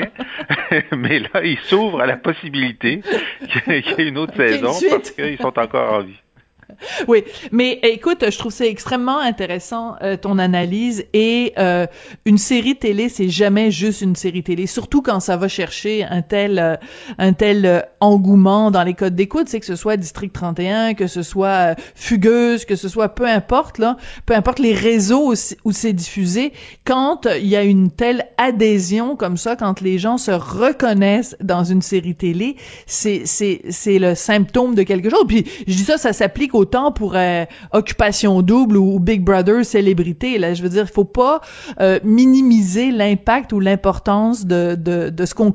Mais 0.92 1.20
là, 1.20 1.42
ils 1.44 1.58
s'ouvrent 1.58 2.00
à 2.00 2.06
la 2.06 2.16
possibilité 2.16 3.00
qu'il 3.48 3.72
y 3.72 4.00
ait 4.00 4.08
une 4.08 4.18
autre 4.18 4.36
saison 4.36 4.72
parce 4.90 5.10
qu'ils 5.10 5.38
sont 5.38 5.58
encore 5.58 5.92
en 5.92 6.00
vie. 6.00 6.20
oui, 7.08 7.24
mais 7.52 7.78
écoute, 7.82 8.24
je 8.28 8.38
trouve 8.38 8.52
c'est 8.52 8.68
extrêmement 8.68 9.18
intéressant 9.18 9.96
euh, 10.02 10.16
ton 10.16 10.38
analyse 10.38 11.04
et 11.12 11.52
euh, 11.58 11.86
une 12.24 12.38
série 12.38 12.76
télé, 12.76 13.08
c'est 13.08 13.28
jamais 13.28 13.70
juste 13.70 14.00
une 14.00 14.16
série 14.16 14.42
télé, 14.42 14.66
surtout 14.66 15.02
quand 15.02 15.20
ça 15.20 15.36
va 15.36 15.48
chercher 15.48 16.04
un 16.04 16.22
tel 16.22 16.58
euh, 16.58 16.76
un 17.18 17.32
tel 17.32 17.86
engouement 18.00 18.70
dans 18.70 18.82
les 18.82 18.94
codes 18.94 19.14
d'écoute, 19.14 19.48
c'est 19.48 19.60
que 19.60 19.66
ce 19.66 19.76
soit 19.76 19.96
District 19.96 20.32
31, 20.32 20.94
que 20.94 21.06
ce 21.06 21.22
soit 21.22 21.76
Fugueuse, 21.94 22.64
que 22.64 22.76
ce 22.76 22.88
soit 22.88 23.10
peu 23.10 23.26
importe 23.26 23.78
là, 23.78 23.96
peu 24.26 24.34
importe 24.34 24.58
les 24.58 24.74
réseaux 24.74 25.34
où 25.64 25.72
c'est 25.72 25.92
diffusé, 25.92 26.52
quand 26.84 27.26
il 27.26 27.46
y 27.46 27.56
a 27.56 27.62
une 27.62 27.90
telle 27.90 28.26
adhésion 28.38 29.16
comme 29.16 29.36
ça, 29.36 29.56
quand 29.56 29.80
les 29.80 29.98
gens 29.98 30.18
se 30.18 30.32
reconnaissent 30.32 31.36
dans 31.40 31.64
une 31.64 31.82
série 31.82 32.14
télé, 32.14 32.56
c'est 32.86 33.22
c'est 33.24 33.62
c'est 33.70 33.98
le 33.98 34.14
symptôme 34.14 34.74
de 34.74 34.82
quelque 34.82 35.10
chose. 35.10 35.24
Puis 35.28 35.44
je 35.66 35.74
dis 35.74 35.84
ça, 35.84 35.96
ça 35.96 36.12
s'applique 36.12 36.55
autant 36.56 36.92
pour 36.92 37.14
euh, 37.14 37.44
Occupation 37.72 38.42
Double 38.42 38.76
ou 38.76 38.98
Big 38.98 39.22
Brother 39.22 39.64
Célébrité. 39.64 40.38
Là, 40.38 40.54
je 40.54 40.62
veux 40.62 40.68
dire, 40.68 40.86
il 40.88 40.92
faut 40.92 41.04
pas 41.04 41.40
euh, 41.80 42.00
minimiser 42.02 42.90
l'impact 42.90 43.52
ou 43.52 43.60
l'importance 43.60 44.46
de, 44.46 44.74
de, 44.74 45.10
de 45.10 45.26
ce 45.26 45.34
qu'on 45.34 45.52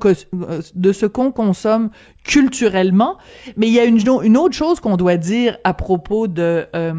de 0.75 0.91
ce 0.91 1.05
qu'on 1.05 1.31
consomme 1.31 1.89
culturellement. 2.23 3.17
Mais 3.57 3.67
il 3.67 3.73
y 3.73 3.79
a 3.79 3.85
une, 3.85 3.99
une 4.23 4.37
autre 4.37 4.55
chose 4.55 4.79
qu'on 4.79 4.97
doit 4.97 5.17
dire 5.17 5.57
à 5.63 5.73
propos 5.73 6.27
de 6.27 6.65
euh, 6.75 6.93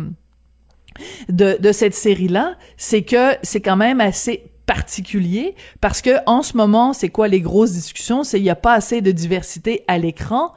de, 1.29 1.57
de 1.59 1.73
cette 1.73 1.95
série-là, 1.95 2.57
c'est 2.77 3.03
que 3.03 3.37
c'est 3.43 3.61
quand 3.61 3.77
même 3.77 4.01
assez 4.01 4.52
particulier 4.67 5.55
parce 5.81 6.03
que 6.03 6.11
en 6.27 6.43
ce 6.43 6.57
moment, 6.57 6.93
c'est 6.93 7.09
quoi 7.09 7.29
les 7.29 7.41
grosses 7.41 7.73
discussions? 7.73 8.25
C'est 8.25 8.39
il 8.39 8.45
y 8.45 8.51
a 8.51 8.57
pas 8.57 8.75
assez 8.75 9.01
de 9.01 9.11
diversité 9.11 9.85
à 9.89 9.99
l'écran 9.99 10.53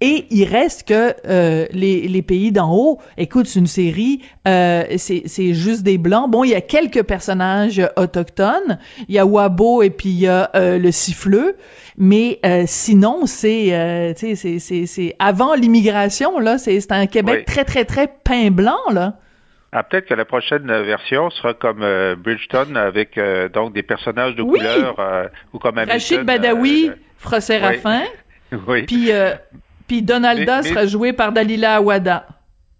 et 0.00 0.26
il 0.30 0.44
reste 0.44 0.86
que 0.86 1.14
euh, 1.26 1.66
les, 1.72 2.06
les 2.06 2.22
pays 2.22 2.52
d'en 2.52 2.72
haut, 2.72 2.98
écoute, 3.16 3.46
c'est 3.46 3.58
une 3.58 3.66
série, 3.66 4.22
euh, 4.46 4.84
c'est 4.96 5.54
juste 5.54 5.82
des 5.82 5.98
blancs. 5.98 6.30
Bon, 6.30 6.44
il 6.44 6.50
y 6.50 6.54
a 6.54 6.60
quelques 6.60 7.02
personnages 7.02 7.82
autochtones, 7.96 8.78
il 9.08 9.16
y 9.16 9.18
a 9.18 9.26
Wabo 9.26 9.82
et 9.82 9.90
puis 9.90 10.10
il 10.10 10.20
y 10.20 10.28
a 10.28 10.50
euh, 10.54 10.78
le 10.78 10.92
siffleux, 10.92 11.56
mais 11.96 12.38
euh, 12.46 12.62
sinon 12.66 13.26
c'est 13.26 13.74
euh, 13.74 14.12
c'est 14.16 14.36
c'est 14.36 14.86
c'est 14.86 15.16
avant 15.18 15.54
l'immigration 15.54 16.38
là, 16.38 16.58
c'est 16.58 16.92
un 16.92 17.06
Québec 17.06 17.44
très 17.44 17.64
très 17.64 17.84
très 17.84 18.06
peint 18.06 18.50
blanc 18.50 18.78
là. 18.92 19.18
Ah, 19.70 19.82
peut-être 19.82 20.06
que 20.06 20.14
la 20.14 20.24
prochaine 20.24 20.66
version 20.66 21.28
sera 21.30 21.52
comme 21.52 21.82
euh, 21.82 22.16
Bridgeton 22.16 22.74
avec 22.74 23.18
euh, 23.18 23.48
donc 23.50 23.74
des 23.74 23.82
personnages 23.82 24.34
de 24.34 24.42
couleur 24.42 24.98
euh, 24.98 25.28
ou 25.52 25.58
comme 25.58 25.76
Hamilton. 25.76 25.92
Rachid 25.92 26.22
Badawi, 26.22 26.90
Fra 27.16 27.40
Séraphin. 27.40 28.02
Oui. 28.66 28.84
Puis 28.84 29.10
puis 29.86 30.00
Donalda 30.02 30.62
mais, 30.62 30.68
sera 30.68 30.86
joué 30.86 31.12
par 31.12 31.32
Dalila 31.32 31.76
Awada. 31.76 32.24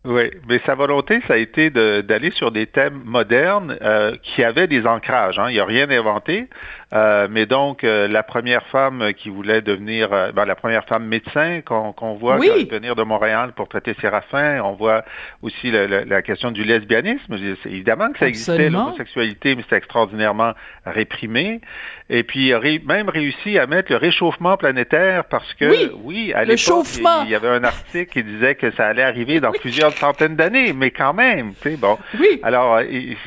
Oui, 0.05 0.31
mais 0.49 0.61
sa 0.65 0.75
volonté, 0.75 1.21
ça 1.27 1.35
a 1.35 1.37
été 1.37 1.71
d'aller 1.71 2.31
sur 2.31 2.53
des 2.53 2.67
thèmes 2.67 3.03
modernes 3.05 3.77
euh, 3.83 4.15
qui 4.23 4.45
avaient 4.45 4.69
des 4.69 4.87
ancrages. 4.87 5.39
Hein. 5.39 5.51
Il 5.51 5.55
n'y 5.55 5.61
a 5.61 5.65
rien 5.65 5.91
inventé. 5.91 6.49
Euh, 6.95 7.29
mais 7.31 7.45
donc, 7.45 7.85
euh, 7.85 8.09
la 8.09 8.23
première 8.23 8.67
femme 8.69 9.13
qui 9.15 9.29
voulait 9.29 9.61
devenir, 9.61 10.11
euh, 10.13 10.33
ben, 10.33 10.47
la 10.47 10.55
première 10.55 10.87
femme 10.87 11.05
médecin 11.05 11.61
qu'on 11.61 11.93
qu 11.93 12.19
voit 12.19 12.39
oui. 12.39 12.67
venir 12.71 12.97
de 12.97 13.03
Montréal 13.03 13.53
pour 13.55 13.69
traiter 13.69 13.95
Séraphin, 14.01 14.63
on 14.63 14.73
voit 14.73 15.05
aussi 15.43 15.71
le, 15.71 15.87
le, 15.87 16.05
la 16.05 16.23
question 16.23 16.51
du 16.51 16.65
lesbianisme. 16.65 17.35
Évidemment 17.67 18.11
que 18.11 18.19
ça 18.19 18.29
existait, 18.29 18.71
l'homosexualité, 18.71 19.55
mais 19.55 19.63
c'était 19.63 19.77
extraordinairement 19.77 20.55
réprimé. 20.87 21.61
Et 22.09 22.23
puis, 22.23 22.55
ré, 22.55 22.81
même 22.87 23.11
réussi 23.11 23.59
à 23.59 23.67
mettre 23.67 23.93
le 23.93 23.99
réchauffement 23.99 24.57
planétaire 24.57 25.27
parce 25.27 25.53
que, 25.55 25.67
oui, 25.67 25.91
oui 26.05 26.33
à 26.33 26.47
l'époque, 26.47 26.87
il, 27.25 27.31
y 27.31 27.35
avait 27.35 27.49
un 27.49 27.65
article 27.65 28.11
qui 28.11 28.25
disait 28.25 28.55
que 28.55 28.71
ça 28.71 28.87
allait 28.87 29.03
arriver 29.03 29.41
dans 29.41 29.51
oui. 29.51 29.59
plusieurs 29.61 29.93
centaines 29.93 30.37
d'années, 30.37 30.73
mais 30.73 30.91
quand 30.91 31.13
même, 31.13 31.53
tu 31.61 31.71
sais, 31.71 31.77
bon. 31.77 31.99
Oui. 32.19 32.41
Alors, 32.43 32.81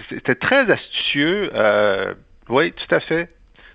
c'était 0.09 0.33
très 0.33 0.67
astucieux. 0.71 1.51
Euh, 1.53 2.15
oui, 2.49 2.71
tout 2.71 2.95
à 2.95 2.99
fait. 2.99 3.29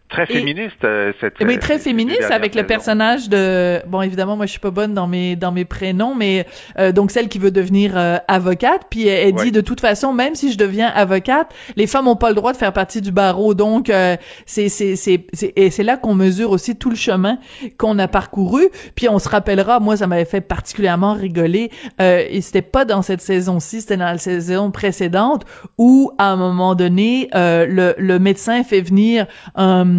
Très 0.08 0.26
féministe, 0.26 0.84
et, 0.84 1.10
cette. 1.20 1.34
Oui, 1.40 1.58
très 1.58 1.80
féministe 1.80 2.30
avec 2.30 2.52
saison. 2.52 2.62
le 2.62 2.66
personnage 2.66 3.28
de. 3.28 3.82
Bon, 3.88 4.02
évidemment, 4.02 4.36
moi, 4.36 4.46
je 4.46 4.52
suis 4.52 4.60
pas 4.60 4.70
bonne 4.70 4.94
dans 4.94 5.08
mes 5.08 5.34
dans 5.34 5.50
mes 5.50 5.64
prénoms, 5.64 6.14
mais 6.14 6.46
euh, 6.78 6.92
donc 6.92 7.10
celle 7.10 7.28
qui 7.28 7.40
veut 7.40 7.50
devenir 7.50 7.94
euh, 7.96 8.18
avocate, 8.28 8.82
puis 8.88 9.08
elle, 9.08 9.28
elle 9.28 9.34
ouais. 9.34 9.44
dit 9.46 9.52
de 9.52 9.60
toute 9.60 9.80
façon, 9.80 10.12
même 10.12 10.36
si 10.36 10.52
je 10.52 10.58
deviens 10.58 10.88
avocate, 10.94 11.52
les 11.74 11.88
femmes 11.88 12.06
ont 12.06 12.14
pas 12.14 12.28
le 12.28 12.36
droit 12.36 12.52
de 12.52 12.56
faire 12.56 12.72
partie 12.72 13.00
du 13.00 13.10
barreau. 13.10 13.54
Donc, 13.54 13.90
euh, 13.90 14.16
c'est 14.44 14.68
c'est 14.68 14.94
c'est 14.94 15.26
et 15.56 15.70
c'est 15.70 15.82
là 15.82 15.96
qu'on 15.96 16.14
mesure 16.14 16.52
aussi 16.52 16.76
tout 16.76 16.90
le 16.90 16.96
chemin 16.96 17.38
qu'on 17.76 17.98
a 17.98 18.06
parcouru. 18.06 18.68
Puis 18.94 19.08
on 19.08 19.18
se 19.18 19.28
rappellera, 19.28 19.80
moi, 19.80 19.96
ça 19.96 20.06
m'avait 20.06 20.24
fait 20.24 20.40
particulièrement 20.40 21.14
rigoler. 21.14 21.70
et 21.98 22.40
c'était 22.42 22.62
pas 22.62 22.84
dans 22.84 23.02
cette 23.02 23.22
saison-ci, 23.22 23.80
c'était 23.80 23.96
dans 23.96 24.04
la 24.04 24.18
saison 24.18 24.70
précédente 24.70 25.44
où, 25.78 26.12
à 26.18 26.30
un 26.30 26.36
moment 26.36 26.76
donné, 26.76 27.28
le 27.34 27.94
le 27.98 28.18
médecin 28.18 28.62
fait 28.62 28.82
venir 28.82 29.26
un 29.54 29.95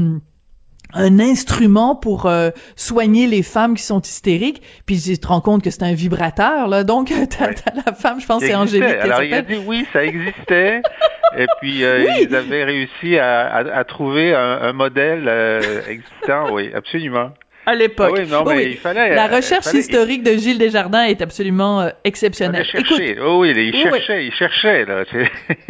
un 0.93 1.19
instrument 1.19 1.95
pour 1.95 2.25
euh, 2.25 2.49
soigner 2.75 3.27
les 3.27 3.43
femmes 3.43 3.75
qui 3.75 3.83
sont 3.83 4.01
hystériques, 4.01 4.61
puis 4.85 4.99
tu 4.99 5.17
te 5.17 5.27
rends 5.27 5.41
compte 5.41 5.63
que 5.63 5.69
c'est 5.69 5.83
un 5.83 5.93
vibrateur, 5.93 6.67
là. 6.67 6.83
Donc, 6.83 7.11
t'as, 7.37 7.47
ouais. 7.47 7.55
la 7.85 7.93
femme, 7.93 8.19
je 8.21 8.25
pense, 8.25 8.41
c'est 8.41 8.55
Angélique. 8.55 8.95
Alors, 9.01 9.23
il 9.23 9.33
a 9.33 9.41
dit 9.41 9.59
oui, 9.65 9.85
ça 9.91 10.03
existait. 10.03 10.81
et 11.37 11.45
puis, 11.59 11.83
euh, 11.83 12.05
oui. 12.05 12.27
ils 12.29 12.35
avaient 12.35 12.63
réussi 12.63 13.17
à, 13.17 13.47
à, 13.47 13.79
à 13.79 13.83
trouver 13.83 14.33
un, 14.33 14.59
un 14.61 14.73
modèle 14.73 15.25
euh, 15.27 15.81
existant, 15.87 16.53
oui, 16.53 16.71
absolument 16.73 17.31
à 17.67 17.75
l'époque. 17.75 18.15
Ah 18.17 18.21
oui, 18.21 18.29
non, 18.29 18.45
mais 18.45 18.55
oui. 18.55 18.67
il 18.71 18.77
fallait. 18.77 19.13
La 19.13 19.27
recherche 19.27 19.65
fallait, 19.65 19.79
historique 19.79 20.23
de 20.23 20.31
Gilles 20.37 20.57
Desjardins 20.57 21.03
est 21.03 21.21
absolument 21.21 21.81
euh, 21.81 21.89
exceptionnelle. 22.05 22.65
Il 22.65 22.71
cherchait. 22.71 23.09
Écoute, 23.11 23.23
oh 23.25 23.41
oui, 23.41 23.53
il 23.55 23.75
cherchait, 23.75 24.25
il 24.25 24.33
cherchait 24.33 24.85
là. 24.85 25.03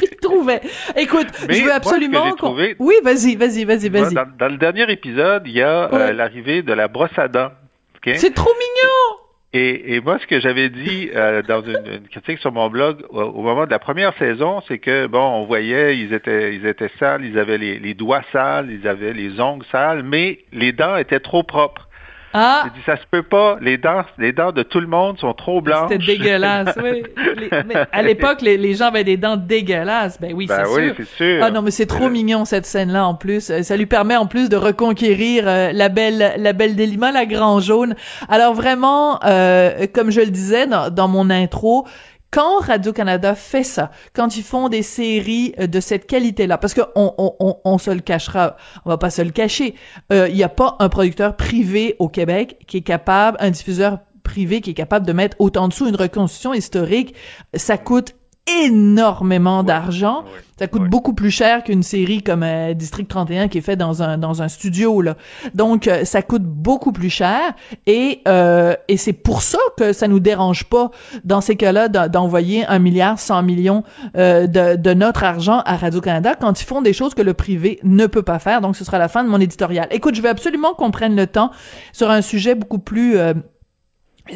il 0.00 0.16
trouvait. 0.22 0.62
Écoute, 0.96 1.26
mais 1.46 1.54
je 1.54 1.64
veux 1.64 1.72
absolument. 1.72 2.34
Trouvé, 2.36 2.74
oui, 2.78 2.94
vas-y, 3.04 3.36
vas-y, 3.36 3.64
vas-y, 3.64 3.90
vas-y. 3.90 4.14
Dans, 4.14 4.24
dans, 4.38 4.48
le 4.48 4.56
dernier 4.56 4.90
épisode, 4.90 5.42
il 5.44 5.52
y 5.52 5.62
a 5.62 5.92
euh, 5.92 6.12
l'arrivée 6.12 6.62
de 6.62 6.72
la 6.72 6.88
brosse 6.88 7.10
à 7.18 7.28
dents. 7.28 7.50
Okay? 7.98 8.16
C'est 8.16 8.32
trop 8.32 8.54
mignon. 8.54 9.09
Et, 9.52 9.96
et, 9.96 10.00
moi, 10.00 10.18
ce 10.20 10.26
que 10.28 10.38
j'avais 10.38 10.68
dit 10.68 11.10
euh, 11.14 11.42
dans 11.42 11.62
une, 11.62 12.06
critique 12.08 12.38
sur 12.38 12.52
mon 12.52 12.70
blog 12.70 13.04
au, 13.10 13.42
moment 13.42 13.66
de 13.66 13.70
la 13.70 13.80
première 13.80 14.16
saison, 14.16 14.62
c'est 14.68 14.78
que 14.78 15.08
bon, 15.08 15.18
on 15.18 15.44
voyait, 15.44 15.98
ils 15.98 16.12
étaient, 16.12 16.54
ils 16.54 16.66
étaient 16.66 16.90
sales, 17.00 17.24
ils 17.24 17.36
avaient 17.36 17.58
les 17.58 17.94
doigts 17.94 18.22
sales, 18.32 18.70
ils 18.70 18.86
avaient 18.86 19.12
les 19.12 19.40
ongles 19.40 19.66
sales, 19.72 20.04
mais 20.04 20.38
les 20.52 20.72
dents 20.72 20.96
étaient 20.96 21.18
trop 21.18 21.42
propres. 21.42 21.89
Ah. 22.32 22.64
J'ai 22.64 22.70
dit, 22.78 22.84
ça 22.86 22.96
se 22.96 23.02
peut 23.10 23.22
pas. 23.22 23.58
Les 23.60 23.76
dents, 23.76 24.02
les 24.18 24.32
dents 24.32 24.52
de 24.52 24.62
tout 24.62 24.80
le 24.80 24.86
monde 24.86 25.18
sont 25.18 25.32
trop 25.34 25.60
blanches. 25.60 25.90
C'était 25.90 26.04
dégueulasse, 26.04 26.76
oui. 26.82 27.02
Les, 27.36 27.50
mais 27.66 27.74
à 27.90 28.02
l'époque, 28.02 28.40
les, 28.40 28.56
les, 28.56 28.74
gens 28.74 28.86
avaient 28.86 29.04
des 29.04 29.16
dents 29.16 29.36
dégueulasses. 29.36 30.20
Ben 30.20 30.32
oui, 30.34 30.46
ben 30.46 30.62
c'est 30.64 30.70
oui, 30.70 30.86
sûr. 30.86 30.94
c'est 30.98 31.16
sûr. 31.16 31.44
Ah 31.44 31.50
non, 31.50 31.62
mais 31.62 31.70
c'est 31.70 31.86
trop 31.86 32.08
mignon, 32.08 32.44
cette 32.44 32.66
scène-là, 32.66 33.06
en 33.06 33.14
plus. 33.14 33.62
Ça 33.62 33.76
lui 33.76 33.86
permet, 33.86 34.16
en 34.16 34.26
plus, 34.26 34.48
de 34.48 34.56
reconquérir 34.56 35.44
euh, 35.46 35.72
la 35.72 35.88
belle, 35.88 36.34
la 36.36 36.52
belle 36.52 36.76
Delima, 36.76 37.10
la 37.10 37.26
grand 37.26 37.60
jaune. 37.60 37.96
Alors 38.28 38.54
vraiment, 38.54 39.18
euh, 39.24 39.86
comme 39.92 40.10
je 40.10 40.20
le 40.20 40.30
disais 40.30 40.66
dans, 40.66 40.90
dans 40.90 41.08
mon 41.08 41.30
intro, 41.30 41.86
quand 42.30 42.60
Radio-Canada 42.60 43.34
fait 43.34 43.64
ça, 43.64 43.90
quand 44.12 44.36
ils 44.36 44.42
font 44.42 44.68
des 44.68 44.82
séries 44.82 45.54
euh, 45.58 45.66
de 45.66 45.80
cette 45.80 46.06
qualité-là, 46.06 46.58
parce 46.58 46.74
que 46.74 46.82
on, 46.94 47.14
on, 47.18 47.34
on, 47.40 47.56
on, 47.64 47.78
se 47.78 47.90
le 47.90 48.00
cachera, 48.00 48.56
on 48.84 48.90
va 48.90 48.98
pas 48.98 49.10
se 49.10 49.22
le 49.22 49.30
cacher, 49.30 49.74
il 50.10 50.16
euh, 50.16 50.28
n'y 50.28 50.42
a 50.42 50.48
pas 50.48 50.76
un 50.78 50.88
producteur 50.88 51.36
privé 51.36 51.96
au 51.98 52.08
Québec 52.08 52.58
qui 52.66 52.78
est 52.78 52.82
capable, 52.82 53.36
un 53.40 53.50
diffuseur 53.50 53.98
privé 54.22 54.60
qui 54.60 54.70
est 54.70 54.74
capable 54.74 55.06
de 55.06 55.12
mettre 55.12 55.36
autant 55.40 55.66
dessous 55.66 55.88
une 55.88 55.96
reconstitution 55.96 56.54
historique. 56.54 57.14
Ça 57.54 57.78
coûte 57.78 58.14
énormément 58.46 59.62
d'argent. 59.62 60.22
Ouais, 60.22 60.40
ça 60.58 60.66
coûte 60.66 60.82
ouais. 60.82 60.88
beaucoup 60.88 61.14
plus 61.14 61.30
cher 61.30 61.64
qu'une 61.64 61.82
série 61.82 62.22
comme 62.22 62.42
euh, 62.42 62.74
District 62.74 63.08
31 63.08 63.48
qui 63.48 63.58
est 63.58 63.62
fait 63.62 63.76
dans 63.76 64.02
un 64.02 64.18
dans 64.18 64.42
un 64.42 64.48
studio 64.48 65.00
là. 65.00 65.16
Donc 65.54 65.86
euh, 65.88 66.04
ça 66.04 66.20
coûte 66.20 66.42
beaucoup 66.42 66.92
plus 66.92 67.08
cher 67.08 67.40
et 67.86 68.20
euh, 68.28 68.74
et 68.88 68.98
c'est 68.98 69.14
pour 69.14 69.40
ça 69.40 69.58
que 69.78 69.92
ça 69.94 70.06
nous 70.06 70.20
dérange 70.20 70.64
pas 70.64 70.90
dans 71.24 71.40
ces 71.40 71.56
cas-là 71.56 71.88
d'envoyer 71.88 72.66
un 72.66 72.78
milliard 72.78 73.18
100 73.18 73.42
millions 73.42 73.84
euh, 74.16 74.46
de, 74.46 74.76
de 74.76 74.92
notre 74.92 75.24
argent 75.24 75.62
à 75.64 75.76
Radio 75.76 76.00
Canada 76.02 76.34
quand 76.38 76.60
ils 76.60 76.66
font 76.66 76.82
des 76.82 76.92
choses 76.92 77.14
que 77.14 77.22
le 77.22 77.32
privé 77.32 77.78
ne 77.82 78.06
peut 78.06 78.22
pas 78.22 78.38
faire. 78.38 78.60
Donc 78.60 78.76
ce 78.76 78.84
sera 78.84 78.98
la 78.98 79.08
fin 79.08 79.24
de 79.24 79.30
mon 79.30 79.40
éditorial. 79.40 79.88
Écoute, 79.90 80.14
je 80.14 80.22
veux 80.22 80.28
absolument 80.28 80.74
qu'on 80.74 80.90
prenne 80.90 81.16
le 81.16 81.26
temps 81.26 81.50
sur 81.92 82.10
un 82.10 82.20
sujet 82.20 82.54
beaucoup 82.54 82.78
plus 82.78 83.16
euh, 83.16 83.32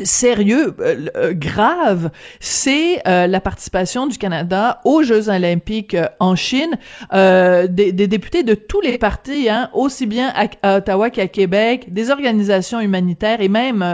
sérieux, 0.02 0.74
euh, 0.80 1.06
euh, 1.16 1.32
grave, 1.34 2.10
c'est 2.40 3.00
euh, 3.06 3.26
la 3.26 3.40
participation 3.40 4.06
du 4.06 4.18
Canada 4.18 4.80
aux 4.84 5.02
Jeux 5.02 5.28
olympiques 5.28 5.94
euh, 5.94 6.06
en 6.20 6.36
Chine. 6.36 6.78
Euh, 7.12 7.66
des, 7.66 7.92
des, 7.92 8.06
députés 8.06 8.42
de 8.42 8.54
tous 8.54 8.80
les 8.80 8.98
partis, 8.98 9.48
hein, 9.48 9.70
aussi 9.72 10.06
bien 10.06 10.32
à, 10.62 10.76
Ottawa 10.76 11.10
qu'à 11.10 11.28
Québec, 11.28 11.92
des 11.92 12.10
organisations 12.10 12.80
humanitaires 12.80 13.40
et 13.40 13.48
même 13.48 13.84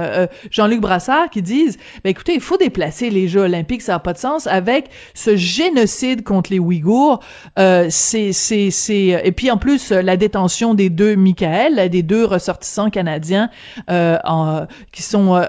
Jean-Luc 0.50 0.80
Brassard 0.80 1.30
qui 1.30 1.42
disent, 1.42 1.78
ben, 2.04 2.10
écoutez, 2.10 2.34
il 2.34 2.40
faut 2.40 2.56
déplacer 2.56 3.10
les 3.10 3.28
Jeux 3.28 3.42
olympiques, 3.42 3.82
ça 3.82 3.92
n'a 3.92 3.98
pas 3.98 4.12
de 4.12 4.18
sens 4.18 4.46
avec 4.46 4.86
ce 5.14 5.36
génocide 5.36 6.22
contre 6.22 6.52
les 6.52 6.58
Ouïghours. 6.58 7.20
c'est, 7.56 8.32
c'est, 8.32 8.70
c'est, 8.70 9.20
et 9.24 9.32
puis 9.32 9.50
en 9.50 9.56
plus 9.56 9.90
la 9.90 10.16
détention 10.16 10.74
des 10.74 10.90
deux 10.90 11.16
Michael, 11.16 11.88
des 11.90 12.02
deux 12.02 12.24
ressortissants 12.24 12.90
canadiens 12.90 13.50
en, 13.88 14.66
qui 14.92 15.02
sont 15.02 15.40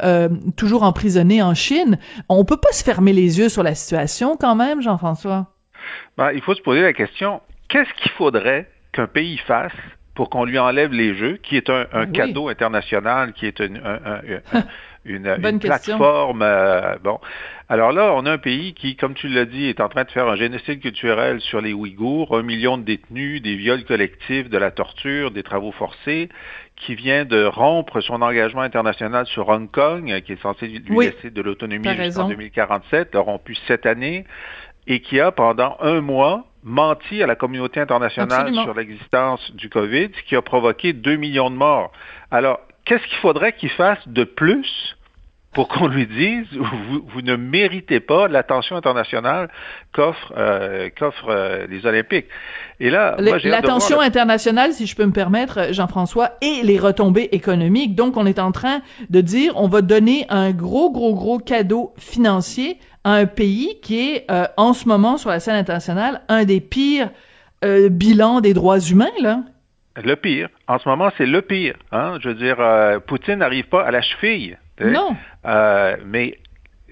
toujours 0.55 0.83
emprisonnés 0.83 1.41
en 1.41 1.53
Chine. 1.53 1.97
On 2.29 2.45
peut 2.45 2.57
pas 2.57 2.71
se 2.71 2.83
fermer 2.83 3.13
les 3.13 3.39
yeux 3.39 3.49
sur 3.49 3.63
la 3.63 3.75
situation 3.75 4.37
quand 4.37 4.55
même, 4.55 4.81
Jean-François? 4.81 5.47
Ben, 6.17 6.31
il 6.33 6.41
faut 6.41 6.53
se 6.53 6.61
poser 6.61 6.81
la 6.81 6.93
question, 6.93 7.41
qu'est-ce 7.69 7.93
qu'il 8.01 8.11
faudrait 8.11 8.69
qu'un 8.91 9.07
pays 9.07 9.37
fasse 9.37 9.71
pour 10.15 10.29
qu'on 10.29 10.43
lui 10.43 10.59
enlève 10.59 10.91
les 10.91 11.15
jeux, 11.15 11.37
qui 11.41 11.55
est 11.55 11.69
un, 11.69 11.87
un 11.93 12.05
oui. 12.05 12.11
cadeau 12.11 12.49
international, 12.49 13.33
qui 13.33 13.45
est 13.45 13.59
une, 13.59 13.77
un, 13.77 13.99
un, 14.03 14.63
une, 15.05 15.27
une 15.27 15.59
plateforme. 15.59 16.41
Euh, 16.41 16.97
bon, 17.03 17.19
alors 17.69 17.93
là, 17.93 18.13
on 18.13 18.25
a 18.25 18.31
un 18.31 18.37
pays 18.37 18.73
qui, 18.73 18.97
comme 18.97 19.13
tu 19.13 19.29
l'as 19.29 19.45
dit, 19.45 19.67
est 19.67 19.79
en 19.79 19.87
train 19.87 20.03
de 20.03 20.11
faire 20.11 20.27
un 20.27 20.35
génocide 20.35 20.81
culturel 20.81 21.39
sur 21.39 21.61
les 21.61 21.73
Ouïghours, 21.73 22.37
un 22.37 22.43
million 22.43 22.77
de 22.77 22.83
détenus, 22.83 23.41
des 23.41 23.55
viols 23.55 23.85
collectifs, 23.85 24.49
de 24.49 24.57
la 24.57 24.71
torture, 24.71 25.31
des 25.31 25.43
travaux 25.43 25.71
forcés, 25.71 26.27
qui 26.85 26.95
vient 26.95 27.25
de 27.25 27.45
rompre 27.45 28.01
son 28.01 28.21
engagement 28.21 28.61
international 28.61 29.25
sur 29.27 29.49
Hong 29.49 29.69
Kong, 29.69 30.21
qui 30.25 30.33
est 30.33 30.41
censé 30.41 30.67
lui 30.67 30.83
oui. 30.89 31.05
laisser 31.05 31.29
de 31.29 31.41
l'autonomie 31.41 31.87
jusqu'en 31.95 32.27
2047, 32.27 33.13
l'a 33.13 33.19
rompu 33.19 33.55
cette 33.67 33.85
année, 33.85 34.25
et 34.87 34.99
qui 35.01 35.19
a 35.19 35.31
pendant 35.31 35.77
un 35.79 36.01
mois 36.01 36.45
menti 36.63 37.21
à 37.21 37.27
la 37.27 37.35
communauté 37.35 37.79
internationale 37.79 38.41
Absolument. 38.41 38.63
sur 38.63 38.73
l'existence 38.73 39.55
du 39.55 39.69
COVID, 39.69 40.09
ce 40.15 40.23
qui 40.27 40.35
a 40.35 40.41
provoqué 40.41 40.93
2 40.93 41.15
millions 41.15 41.51
de 41.51 41.55
morts. 41.55 41.91
Alors, 42.31 42.59
qu'est-ce 42.85 43.05
qu'il 43.07 43.17
faudrait 43.17 43.53
qu'il 43.53 43.69
fasse 43.69 44.07
de 44.07 44.23
plus 44.23 44.97
pour 45.53 45.67
qu'on 45.67 45.87
lui 45.87 46.07
dise 46.07 46.47
vous, 46.53 47.05
vous, 47.05 47.21
ne 47.21 47.35
méritez 47.35 47.99
pas 47.99 48.27
l'attention 48.27 48.75
internationale 48.77 49.49
qu'offrent 49.91 50.33
euh, 50.37 50.89
euh, 51.27 51.67
les 51.69 51.85
Olympiques. 51.85 52.27
Et 52.79 52.89
là, 52.89 53.17
l'attention 53.19 53.99
internationale, 53.99 54.71
si 54.71 54.85
je 54.85 54.95
peux 54.95 55.05
me 55.05 55.11
permettre, 55.11 55.73
Jean-François, 55.73 56.31
et 56.41 56.61
les 56.63 56.79
retombées 56.79 57.29
économiques. 57.31 57.95
Donc, 57.95 58.17
on 58.17 58.25
est 58.25 58.39
en 58.39 58.51
train 58.51 58.81
de 59.09 59.21
dire 59.21 59.53
on 59.55 59.67
va 59.67 59.81
donner 59.81 60.25
un 60.29 60.51
gros, 60.51 60.91
gros, 60.91 61.13
gros 61.13 61.37
cadeau 61.37 61.93
financier 61.97 62.77
à 63.03 63.13
un 63.13 63.25
pays 63.25 63.79
qui 63.81 63.99
est 63.99 64.31
euh, 64.31 64.45
en 64.57 64.73
ce 64.73 64.87
moment 64.87 65.17
sur 65.17 65.29
la 65.29 65.39
scène 65.39 65.55
internationale 65.55 66.21
un 66.29 66.45
des 66.45 66.61
pires 66.61 67.09
bilans 67.63 68.41
des 68.41 68.55
droits 68.55 68.79
humains, 68.79 69.11
là. 69.21 69.41
Le 70.03 70.15
pire. 70.15 70.49
En 70.67 70.79
ce 70.79 70.89
moment, 70.89 71.11
c'est 71.15 71.27
le 71.27 71.43
pire. 71.43 71.75
Hein? 71.91 72.17
Je 72.19 72.29
veux 72.29 72.33
dire, 72.33 72.57
Poutine 73.05 73.35
n'arrive 73.35 73.65
pas 73.65 73.85
à 73.85 73.91
la 73.91 74.01
cheville. 74.01 74.57
Non. 74.85 75.15
Euh, 75.45 75.97
mais 76.05 76.37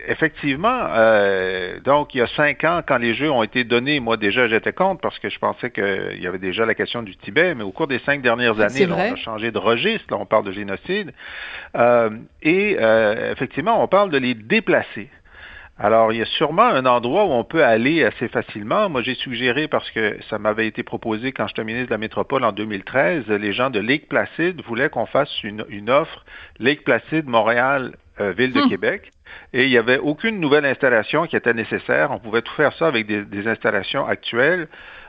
effectivement, 0.08 0.88
euh, 0.92 1.80
donc 1.82 2.16
il 2.16 2.20
y 2.20 2.22
a 2.22 2.28
cinq 2.28 2.64
ans, 2.64 2.82
quand 2.88 2.98
les 2.98 3.14
Jeux 3.14 3.30
ont 3.30 3.44
été 3.44 3.64
donnés, 3.66 4.00
moi 4.00 4.16
déjà 4.16 4.48
j'étais 4.48 4.72
contre 4.72 5.02
parce 5.02 5.20
que 5.20 5.30
je 5.30 5.38
pensais 5.40 5.72
qu'il 5.72 6.22
y 6.22 6.26
avait 6.26 6.40
déjà 6.40 6.66
la 6.66 6.74
question 6.74 7.04
du 7.04 7.16
Tibet, 7.18 7.54
mais 7.54 7.64
au 7.64 7.72
cours 7.72 7.88
des 7.88 8.00
cinq 8.00 8.22
dernières 8.22 8.60
années, 8.60 8.88
on 8.88 8.94
a 8.94 9.16
changé 9.18 9.52
de 9.52 9.58
registre, 9.58 10.06
là, 10.10 10.18
on 10.18 10.26
parle 10.26 10.46
de 10.46 10.52
génocide. 10.52 11.12
et 12.42 12.78
effectivement, 13.32 13.84
on 13.84 13.88
parle 13.88 14.10
de 14.10 14.18
les 14.18 14.36
déplacer. 14.36 15.10
Alors, 15.82 16.12
il 16.12 16.20
y 16.20 16.22
a 16.22 16.26
sûrement 16.26 16.68
un 16.68 16.86
endroit 16.86 17.24
où 17.24 17.32
on 17.32 17.46
peut 17.46 17.64
aller 17.64 18.04
assez 18.04 18.28
facilement. 18.28 18.90
Moi, 18.90 19.02
j'ai 19.02 19.16
suggéré, 19.16 19.70
parce 19.70 19.90
que 19.92 20.18
ça 20.30 20.38
m'avait 20.38 20.68
été 20.68 20.84
proposé 20.84 21.32
quand 21.32 21.48
j'étais 21.48 21.64
ministre 21.64 21.88
de 21.88 21.94
la 21.94 21.98
Métropole 21.98 22.44
en 22.44 22.52
2013, 22.52 23.28
les 23.30 23.54
gens 23.54 23.70
de 23.70 23.80
Lake 23.80 24.10
Placide 24.10 24.62
voulaient 24.66 24.90
qu'on 24.90 25.06
fasse 25.06 25.32
une, 25.42 25.90
offre 25.90 26.26
Lake 26.60 26.84
Placide, 26.84 27.28
Montréal, 27.28 27.96
euh, 28.20 28.34
Ville 28.34 28.52
de 28.52 28.62
hmm. 28.62 28.70
Québec. 28.70 29.12
Et 29.54 29.64
il 29.64 29.70
n'y 29.70 29.78
avait 29.78 30.00
aucune 30.00 30.42
nouvelle 30.42 30.66
installation 30.66 31.28
qui 31.28 31.38
était 31.38 31.54
nécessaire. 31.54 32.12
On 32.12 32.20
pouvait 32.20 32.42
tout 32.42 32.54
faire 32.56 32.74
ça 32.74 32.88
avec 32.88 33.08
des, 33.08 33.48
installations 33.48 34.06
actuelles. 34.06 34.68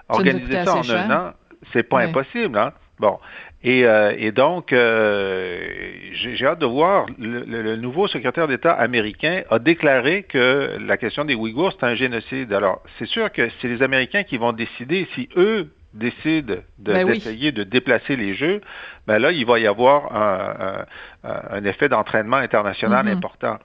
Organiser 0.08 0.64
ça, 0.64 0.76
en 0.76 0.90
un 0.90 1.10
an, 1.10 1.32
c'est 1.72 1.88
pas 1.88 2.00
impossible. 2.00 2.56
Hein? 2.56 2.72
Bon. 3.00 3.18
Et, 3.62 3.84
euh, 3.84 4.14
et 4.16 4.32
donc, 4.32 4.72
euh, 4.72 5.68
j'ai 6.12 6.46
hâte 6.46 6.60
de 6.60 6.66
voir, 6.66 7.06
le, 7.18 7.76
nouveau 7.76 8.08
secrétaire 8.08 8.48
d'État 8.48 8.72
américain 8.72 9.42
a 9.50 9.58
déclaré 9.58 10.22
que 10.22 10.78
la 10.80 10.96
question 10.96 11.24
des 11.24 11.34
Ouïghours, 11.34 11.74
c'est 11.78 11.84
un 11.84 11.94
génocide. 11.94 12.52
Alors, 12.54 12.82
c'est 12.98 13.06
sûr 13.06 13.30
que 13.30 13.48
c'est 13.60 13.68
les 13.68 13.82
Américains 13.82 14.22
qui 14.22 14.38
vont 14.38 14.52
décider 14.52 15.06
si 15.14 15.28
eux 15.36 15.68
décident 15.92 16.54
ben 16.78 17.06
d'essayer 17.06 17.52
de, 17.52 17.64
déplacer 17.64 18.16
les 18.16 18.34
jeux, 18.34 18.60
ben 19.06 19.18
là, 19.18 19.32
il 19.32 19.44
va 19.44 19.58
y 19.58 19.66
avoir 19.66 20.14
un, 20.14 20.84
un, 21.24 21.64
effet 21.64 21.88
d'entraînement 21.88 22.36
international 22.36 23.06
mm-hmm. 23.06 23.16
important. 23.16 23.58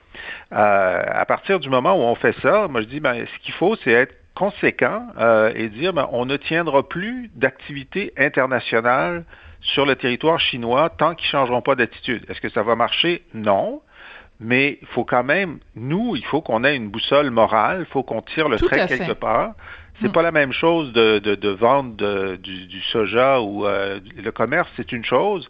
Euh, 0.51 1.03
à 1.07 1.25
partir 1.25 1.59
du 1.59 1.69
moment 1.69 1.93
où 1.93 2.01
on 2.01 2.15
fait 2.15 2.35
ça, 2.41 2.67
moi 2.67 2.81
je 2.81 2.87
dis, 2.87 2.99
ben, 2.99 3.25
ce 3.25 3.45
qu'il 3.45 3.53
faut, 3.53 3.75
c'est 3.83 3.91
être 3.91 4.15
conséquent 4.33 5.07
euh, 5.19 5.51
et 5.55 5.69
dire, 5.69 5.93
ben, 5.93 6.09
on 6.11 6.25
ne 6.25 6.35
tiendra 6.37 6.87
plus 6.87 7.29
d'activité 7.35 8.11
internationale 8.17 9.23
sur 9.65 9.85
le 9.85 9.95
territoire 9.95 10.39
chinois 10.39 10.89
tant 10.89 11.15
qu'ils 11.15 11.27
ne 11.27 11.31
changeront 11.31 11.61
pas 11.61 11.75
d'attitude. 11.75 12.25
Est-ce 12.29 12.41
que 12.41 12.49
ça 12.49 12.63
va 12.63 12.75
marcher? 12.75 13.23
Non. 13.33 13.81
Mais 14.39 14.79
il 14.81 14.87
faut 14.87 15.05
quand 15.05 15.23
même, 15.23 15.59
nous, 15.75 16.15
il 16.15 16.25
faut 16.25 16.41
qu'on 16.41 16.63
ait 16.63 16.75
une 16.75 16.89
boussole 16.89 17.29
morale, 17.31 17.85
il 17.87 17.91
faut 17.91 18.03
qu'on 18.03 18.21
tire 18.21 18.49
le 18.49 18.57
trait 18.57 18.87
quelque 18.87 19.13
part. 19.13 19.53
C'est 20.01 20.09
mm. 20.09 20.11
pas 20.11 20.21
la 20.21 20.31
même 20.31 20.51
chose 20.51 20.91
de, 20.91 21.19
de, 21.19 21.49
vendre 21.49 22.35
du, 22.35 22.81
soja 22.91 23.39
ou 23.39 23.65
euh, 23.65 23.99
le 24.15 24.31
commerce, 24.31 24.69
c'est 24.75 24.91
une 24.91 25.05
chose. 25.05 25.49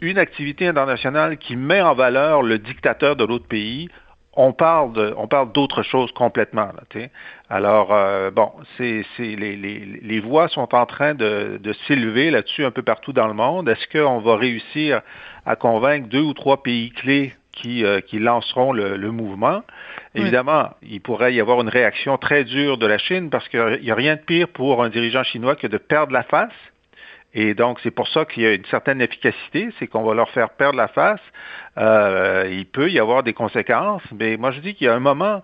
Une 0.00 0.18
activité 0.18 0.66
internationale 0.66 1.38
qui 1.38 1.56
met 1.56 1.80
en 1.80 1.94
valeur 1.94 2.42
le 2.42 2.58
dictateur 2.58 3.14
de 3.14 3.24
l'autre 3.24 3.46
pays, 3.46 3.88
on 4.36 4.52
parle 4.52 4.92
de, 4.92 5.14
on 5.16 5.26
parle 5.26 5.52
d'autre 5.52 5.82
chose 5.82 6.12
complètement. 6.12 6.66
Là, 6.66 7.08
Alors 7.48 7.92
euh, 7.92 8.30
bon, 8.30 8.52
c'est, 8.76 9.04
les, 9.18 9.56
les, 9.56 9.78
les, 10.02 10.20
voix 10.20 10.48
sont 10.48 10.74
en 10.74 10.86
train 10.86 11.14
de, 11.14 11.58
de 11.62 11.72
s'élever 11.86 12.30
là-dessus 12.30 12.64
un 12.64 12.70
peu 12.70 12.82
partout 12.82 13.12
dans 13.12 13.26
le 13.26 13.34
monde. 13.34 13.68
Est-ce 13.68 13.86
qu'on 13.88 14.18
va 14.18 14.36
réussir 14.36 15.00
à 15.46 15.56
convaincre 15.56 16.08
deux 16.08 16.20
ou 16.20 16.34
trois 16.34 16.62
pays 16.62 16.90
clés 16.90 17.34
qui, 17.52 17.84
euh, 17.84 18.00
qui 18.00 18.18
lanceront 18.18 18.72
le, 18.72 18.96
le 18.96 19.10
mouvement? 19.10 19.62
Évidemment, 20.14 20.70
il 20.82 21.00
pourrait 21.00 21.34
y 21.34 21.40
avoir 21.40 21.60
une 21.60 21.68
réaction 21.68 22.16
très 22.16 22.44
dure 22.44 22.78
de 22.78 22.86
la 22.86 22.96
Chine 22.96 23.28
parce 23.28 23.48
qu'il 23.48 23.80
n'y 23.82 23.90
a 23.90 23.94
rien 23.94 24.16
de 24.16 24.20
pire 24.20 24.48
pour 24.48 24.82
un 24.82 24.88
dirigeant 24.88 25.22
chinois 25.22 25.56
que 25.56 25.66
de 25.66 25.76
perdre 25.76 26.12
la 26.12 26.22
face. 26.22 26.52
Et 27.38 27.52
donc, 27.52 27.78
c'est 27.82 27.90
pour 27.90 28.08
ça 28.08 28.24
qu'il 28.24 28.44
y 28.44 28.46
a 28.46 28.54
une 28.54 28.64
certaine 28.64 29.02
efficacité, 29.02 29.68
c'est 29.78 29.86
qu'on 29.86 30.02
va 30.02 30.14
leur 30.14 30.30
faire 30.30 30.48
perdre 30.48 30.78
la 30.78 30.88
face. 30.88 31.20
Euh, 31.76 32.48
il 32.50 32.64
peut 32.64 32.90
y 32.90 32.98
avoir 32.98 33.22
des 33.22 33.34
conséquences, 33.34 34.02
mais 34.18 34.38
moi 34.38 34.52
je 34.52 34.60
dis 34.60 34.74
qu'il 34.74 34.86
y 34.86 34.88
a 34.88 34.94
un 34.94 35.00
moment 35.00 35.42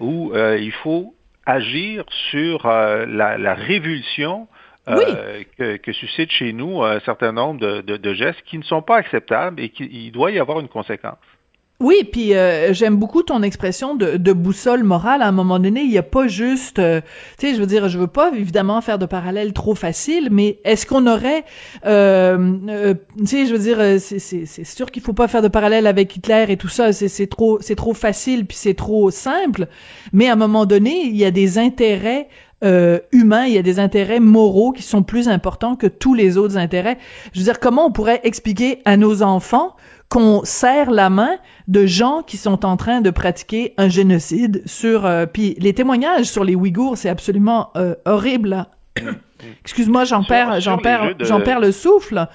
où 0.00 0.32
euh, 0.32 0.56
il 0.58 0.72
faut 0.72 1.14
agir 1.44 2.06
sur 2.30 2.64
euh, 2.64 3.04
la, 3.06 3.52
révulsion 3.52 4.48
que, 4.86 5.92
suscite 5.92 6.30
chez 6.30 6.54
nous 6.54 6.82
un 6.82 7.00
certain 7.00 7.32
nombre 7.32 7.60
de, 7.60 8.14
gestes 8.14 8.40
qui 8.46 8.56
ne 8.56 8.64
sont 8.64 8.80
pas 8.80 8.96
acceptables 8.96 9.60
et 9.60 9.68
qu'il 9.68 10.12
doit 10.12 10.30
y 10.30 10.38
avoir 10.38 10.60
une 10.60 10.68
conséquence. 10.68 11.18
Oui, 11.84 11.96
puis 12.10 12.32
euh, 12.32 12.72
j'aime 12.72 12.96
beaucoup 12.96 13.22
ton 13.22 13.42
expression 13.42 13.94
de, 13.94 14.16
de, 14.16 14.32
boussole 14.32 14.84
morale. 14.84 15.20
À 15.20 15.28
un 15.28 15.32
moment 15.32 15.58
donné, 15.58 15.82
il 15.82 15.90
n'y 15.90 15.98
a 15.98 16.02
pas 16.02 16.28
juste, 16.28 16.78
euh, 16.78 17.02
tu 17.38 17.46
sais, 17.46 17.54
je 17.54 17.60
veux 17.60 17.66
dire, 17.66 17.90
je 17.90 17.98
veux 17.98 18.06
pas 18.06 18.32
évidemment 18.34 18.80
faire 18.80 18.98
de 18.98 19.04
parallèle 19.04 19.52
trop 19.52 19.74
facile, 19.74 20.30
mais 20.32 20.60
est-ce 20.64 20.86
qu'on 20.86 21.06
aurait, 21.06 21.44
euh, 21.84 22.94
tu 23.18 23.26
sais, 23.26 23.44
je 23.44 23.52
veux 23.52 23.58
dire, 23.58 24.00
c'est 24.00 24.64
sûr 24.64 24.90
qu'il 24.90 25.02
faut 25.02 25.12
pas 25.12 25.28
faire 25.28 25.42
de 25.42 25.48
parallèle 25.48 25.86
avec 25.86 26.16
Hitler 26.16 26.46
et 26.48 26.56
tout 26.56 26.68
ça. 26.68 26.94
C'est 26.94 27.26
trop, 27.26 27.58
c'est 27.60 27.76
trop 27.76 27.92
facile 27.92 28.46
puis 28.46 28.56
c'est 28.56 28.72
trop 28.72 29.10
simple. 29.10 29.68
Mais 30.14 30.28
à 30.28 30.32
un 30.32 30.36
moment 30.36 30.64
donné, 30.64 31.02
il 31.04 31.16
y 31.18 31.26
a 31.26 31.30
des 31.30 31.58
intérêts 31.58 32.28
humains, 33.12 33.44
il 33.44 33.52
y 33.52 33.58
a 33.58 33.62
des 33.62 33.78
intérêts 33.78 34.20
moraux 34.20 34.72
qui 34.72 34.82
sont 34.82 35.02
plus 35.02 35.28
importants 35.28 35.76
que 35.76 35.86
tous 35.86 36.14
les 36.14 36.38
autres 36.38 36.56
intérêts. 36.56 36.96
Je 37.34 37.40
veux 37.40 37.44
dire, 37.44 37.60
comment 37.60 37.88
on 37.88 37.92
pourrait 37.92 38.22
expliquer 38.24 38.78
à 38.86 38.96
nos 38.96 39.22
enfants 39.22 39.76
qu'on 40.08 40.42
serre 40.44 40.90
la 40.90 41.10
main 41.10 41.36
de 41.68 41.86
gens 41.86 42.22
qui 42.22 42.36
sont 42.36 42.64
en 42.64 42.76
train 42.76 43.00
de 43.00 43.10
pratiquer 43.10 43.74
un 43.78 43.88
génocide 43.88 44.62
sur 44.66 45.06
euh, 45.06 45.26
puis 45.26 45.56
les 45.58 45.72
témoignages 45.72 46.26
sur 46.26 46.44
les 46.44 46.54
Ouïghours 46.54 46.96
c'est 46.96 47.08
absolument 47.08 47.70
euh, 47.76 47.94
horrible 48.04 48.66
excuse-moi 49.62 50.04
j'en 50.04 50.22
perds 50.22 50.60
j'en 50.60 50.78
perds 50.78 51.14
j'en 51.20 51.40
perds 51.40 51.60
le 51.60 51.72
souffle 51.72 52.28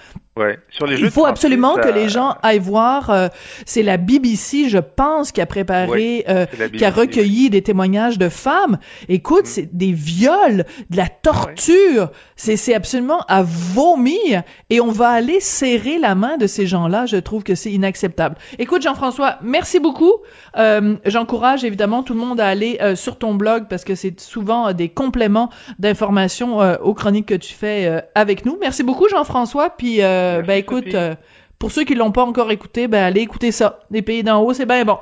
il 0.90 1.12
faut 1.12 1.26
absolument 1.26 1.76
que 1.76 1.90
les 1.90 2.10
gens 2.10 2.36
aillent 2.44 2.60
voir. 2.60 3.10
Euh, 3.10 3.28
c'est 3.66 3.84
la 3.84 3.98
BBC, 3.98 4.70
je 4.70 4.78
pense, 4.78 5.32
qui 5.32 5.42
a 5.42 5.46
préparé, 5.46 6.24
euh, 6.30 6.46
qui 6.78 6.86
a 6.86 6.90
recueilli 6.90 7.50
des 7.50 7.62
témoignages 7.62 8.18
de 8.18 8.30
femmes. 8.30 8.78
Écoute, 9.10 9.44
mm. 9.44 9.48
c'est 9.48 9.76
des 9.76 9.92
viols, 9.92 10.66
de 10.90 10.98
la 10.98 11.08
torture. 11.08 12.12
C'est 12.36 12.56
c'est 12.56 12.74
absolument 12.74 13.20
à 13.28 13.44
vomir. 13.44 14.44
Et 14.70 14.80
on 14.80 14.92
va 14.92 15.10
aller 15.10 15.40
serrer 15.40 15.98
la 15.98 16.16
main 16.16 16.38
de 16.38 16.48
ces 16.48 16.68
gens-là. 16.68 17.06
Je 17.06 17.18
trouve 17.18 17.44
que 17.44 17.56
c'est 17.56 17.72
inacceptable. 17.72 18.36
Écoute, 18.60 18.82
Jean-François, 18.82 19.38
merci 19.42 19.80
beaucoup. 19.80 20.14
Euh, 20.58 20.96
J'encourage 21.06 21.64
évidemment 21.64 22.04
tout 22.04 22.14
le 22.14 22.20
monde 22.20 22.40
à 22.40 22.48
aller 22.48 22.80
sur 22.96 23.18
ton 23.18 23.34
blog 23.34 23.66
parce 23.70 23.84
que 23.84 23.96
c'est 23.96 24.20
souvent 24.20 24.74
des 24.74 24.90
compléments 24.90 25.50
d'informations 25.80 26.60
aux 26.82 26.94
chroniques 26.94 27.28
que 27.28 27.36
tu 27.36 27.54
fais 27.54 28.04
avec 28.16 28.46
nous. 28.46 28.58
Merci 28.62 28.84
beaucoup, 28.84 29.08
Jean-François. 29.10 29.72
Puis 29.72 30.02
euh, 30.02 30.29
ben 30.46 30.58
écoute, 30.58 30.94
euh, 30.94 31.16
pour 31.58 31.72
ceux 31.72 31.84
qui 31.84 31.96
l'ont 31.96 32.12
pas 32.12 32.24
encore 32.24 32.52
écouté, 32.52 32.88
ben 32.88 33.04
allez 33.04 33.22
écouter 33.22 33.52
ça. 33.52 33.80
Les 33.92 34.02
pays 34.02 34.24
d'en 34.24 34.42
haut, 34.42 34.54
c'est 34.54 34.66
bien 34.66 34.86
bon. 34.86 34.98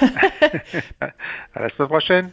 à 1.54 1.60
la 1.60 1.68
semaine 1.68 1.88
prochaine. 1.88 2.30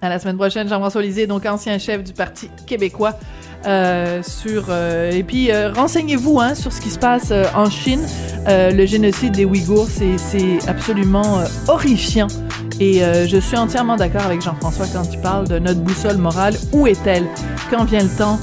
À 0.00 0.08
la 0.08 0.18
semaine 0.18 0.36
prochaine, 0.36 0.68
Jean-François 0.68 1.02
Lisée, 1.02 1.26
donc 1.26 1.44
ancien 1.44 1.76
chef 1.78 2.04
du 2.04 2.12
Parti 2.12 2.50
québécois. 2.66 3.14
Euh, 3.66 4.22
sur 4.22 4.72
et 4.72 5.24
puis 5.24 5.50
renseignez-vous 5.52 6.38
hein, 6.38 6.54
sur 6.54 6.72
ce 6.72 6.80
qui 6.80 6.90
se 6.90 6.98
passe 6.98 7.32
en 7.54 7.68
Chine. 7.68 8.06
le 8.46 8.86
génocide 8.86 9.34
des 9.34 9.44
Ouïghours, 9.44 9.88
c'est 9.88 10.68
absolument 10.68 11.42
horrifiant. 11.66 12.28
Et 12.78 13.00
je 13.00 13.38
suis 13.38 13.56
entièrement 13.56 13.96
d'accord 13.96 14.22
avec 14.22 14.40
Jean-François 14.40 14.86
quand 14.92 15.12
il 15.12 15.20
parle 15.20 15.48
de 15.48 15.58
notre 15.58 15.80
boussole 15.80 16.18
morale. 16.18 16.54
Où 16.72 16.86
est-elle? 16.86 17.26
Quand 17.68 17.84
vient 17.84 18.04
le 18.04 18.16
temps 18.16 18.38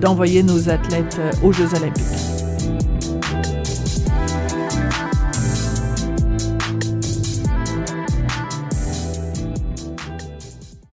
d'envoyer 0.00 0.42
nos 0.42 0.70
athlètes 0.70 1.20
aux 1.42 1.52
Jeux 1.52 1.74
olympiques? 1.74 2.45